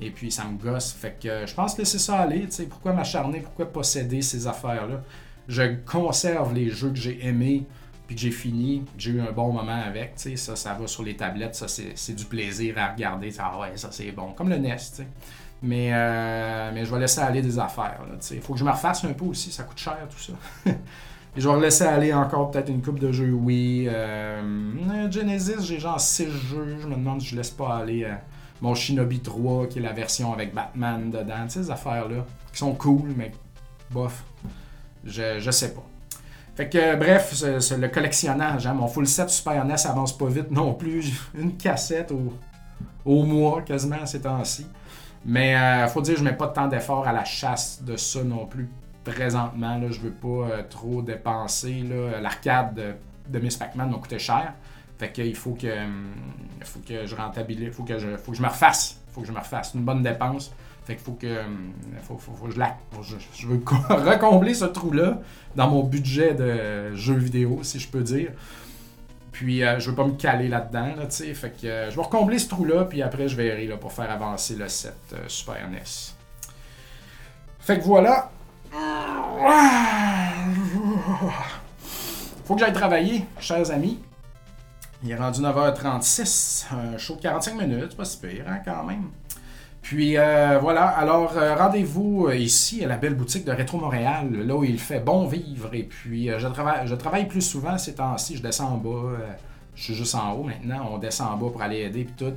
[0.01, 0.91] Et puis, ça me gosse.
[0.91, 2.47] Fait que je pense laisser ça aller.
[2.69, 3.41] Pourquoi m'acharner?
[3.41, 5.01] Pourquoi posséder ces affaires-là?
[5.47, 7.65] Je conserve les jeux que j'ai aimés
[8.09, 11.15] puis que j'ai fini, j'ai eu un bon moment avec, ça, ça va sur les
[11.15, 14.77] tablettes, ça, c'est du plaisir à regarder, ah ouais, ça, c'est bon, comme le NES,
[14.77, 15.07] tu sais.
[15.61, 17.99] Mais, euh, mais je vais laisser aller des affaires.
[18.31, 20.71] Il faut que je me refasse un peu aussi, ça coûte cher, tout ça.
[21.37, 23.87] Je vais laisser aller encore peut-être une coupe de jeux oui.
[23.87, 28.15] Euh, Genesis, j'ai genre 6 jeux, je me demande si je laisse pas aller euh,
[28.61, 33.13] mon Shinobi 3, qui est la version avec Batman dedans, ces affaires-là, qui sont cool,
[33.15, 33.31] mais
[33.91, 34.23] bof,
[35.05, 35.83] je, je sais pas.
[36.55, 38.67] Fait que, bref, le collectionnage.
[38.67, 38.73] Hein.
[38.73, 41.13] Mon full set Super NES avance pas vite non plus.
[41.39, 42.33] Une cassette au,
[43.05, 44.65] au mois, quasiment, ces temps-ci.
[45.25, 48.45] Mais euh, faut dire, je mets pas tant d'efforts à la chasse de ça non
[48.45, 48.69] plus
[49.03, 49.77] présentement.
[49.77, 51.83] Là, je veux pas euh, trop dépenser.
[52.21, 52.93] L'arcade de,
[53.27, 54.53] de, Miss Pac-Man m'a coûté cher.
[54.97, 56.11] Fait faut que, hum,
[56.63, 59.01] faut que je rentabilise, faut que je, faut que je me refasse.
[59.11, 59.73] Faut que je me refasse.
[59.73, 60.53] une bonne dépense.
[60.85, 62.77] Fait qu'il faut que, hum, faut, je la.
[63.01, 65.19] Je, veux recombler ce trou-là
[65.55, 68.31] dans mon budget de jeux vidéo, si je peux dire.
[69.31, 71.33] Puis euh, je veux pas me caler là-dedans, là, sais.
[71.33, 74.09] Fait que euh, je vais recombler ce trou-là, puis après je verrai là, pour faire
[74.09, 75.83] avancer le set euh, Super NES.
[77.59, 78.31] Fait que voilà.
[82.45, 83.99] Faut que j'aille travailler, chers amis.
[85.03, 89.09] Il est rendu 9h36, un show de 45 minutes, pas si pire, hein, quand même.
[89.81, 94.29] Puis euh, voilà, alors euh, rendez-vous euh, ici à la belle boutique de Rétro Montréal,
[94.31, 95.73] là où il fait bon vivre.
[95.73, 99.17] Et puis je, travaille, je travaille plus souvent ces temps-ci, je descends en bas,
[99.75, 102.35] je suis juste en haut maintenant, on descend en bas pour aller aider puis tout.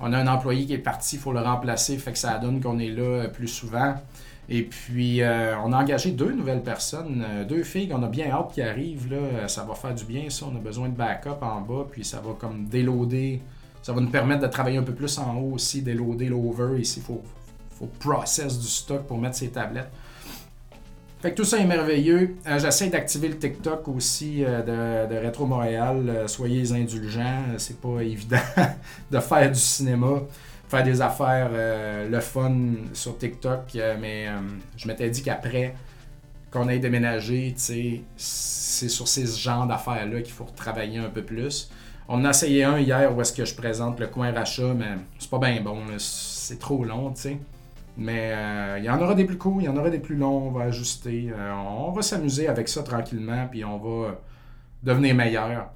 [0.00, 2.60] On a un employé qui est parti, il faut le remplacer, fait que ça donne
[2.60, 3.94] qu'on est là plus souvent.
[4.48, 8.60] Et puis, on a engagé deux nouvelles personnes, deux filles qu'on a bien hâte qui
[8.60, 9.12] arrivent.
[9.12, 9.46] Là.
[9.46, 10.46] Ça va faire du bien, ça.
[10.52, 13.40] On a besoin de backup en bas, puis ça va comme déloader
[13.82, 16.80] ça va nous permettre de travailler un peu plus en haut aussi, déloader l'over.
[16.80, 17.22] Ici, il faut,
[17.78, 19.90] faut process du stock pour mettre ces tablettes.
[21.22, 22.34] Fait que tout ça est merveilleux.
[22.48, 26.04] Euh, j'essaie d'activer le TikTok aussi euh, de, Retro Montréal.
[26.08, 27.44] Euh, soyez indulgents.
[27.58, 28.38] C'est pas évident
[29.08, 30.22] de faire du cinéma,
[30.68, 31.50] faire des affaires,
[32.10, 32.56] le fun
[32.92, 33.78] sur TikTok.
[34.00, 34.26] mais
[34.76, 35.76] je m'étais dit qu'après
[36.50, 41.70] qu'on ait déménagé, c'est sur ces genres d'affaires-là qu'il faut travailler un peu plus.
[42.14, 45.30] On a essayé un hier où est-ce que je présente le coin rachat, mais c'est
[45.30, 45.78] pas bien bon.
[45.96, 47.38] C'est trop long, tu sais.
[47.96, 50.16] Mais euh, il y en aura des plus courts, il y en aura des plus
[50.16, 51.32] longs, on va ajuster.
[51.34, 54.18] Euh, on va s'amuser avec ça tranquillement, puis on va
[54.82, 55.70] devenir meilleur.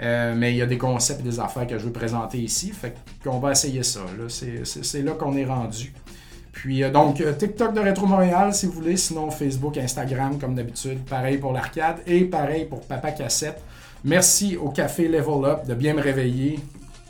[0.00, 2.70] Euh, mais il y a des concepts et des affaires que je veux présenter ici,
[2.70, 4.00] fait qu'on va essayer ça.
[4.28, 5.92] C'est là qu'on est rendu.
[6.52, 11.04] Puis donc, TikTok de Retro Montréal, si vous voulez, sinon Facebook, Instagram, comme d'habitude.
[11.04, 13.62] Pareil pour l'arcade et pareil pour Papa Cassette.
[14.04, 16.60] Merci au Café Level Up de bien me réveiller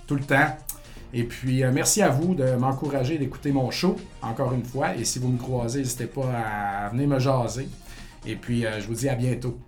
[0.07, 0.57] tout le temps.
[1.13, 4.95] Et puis, euh, merci à vous de m'encourager d'écouter mon show, encore une fois.
[4.97, 6.31] Et si vous me croisez, n'hésitez pas
[6.87, 7.69] à venir me jaser.
[8.27, 9.59] Et puis, euh, je vous dis à bientôt.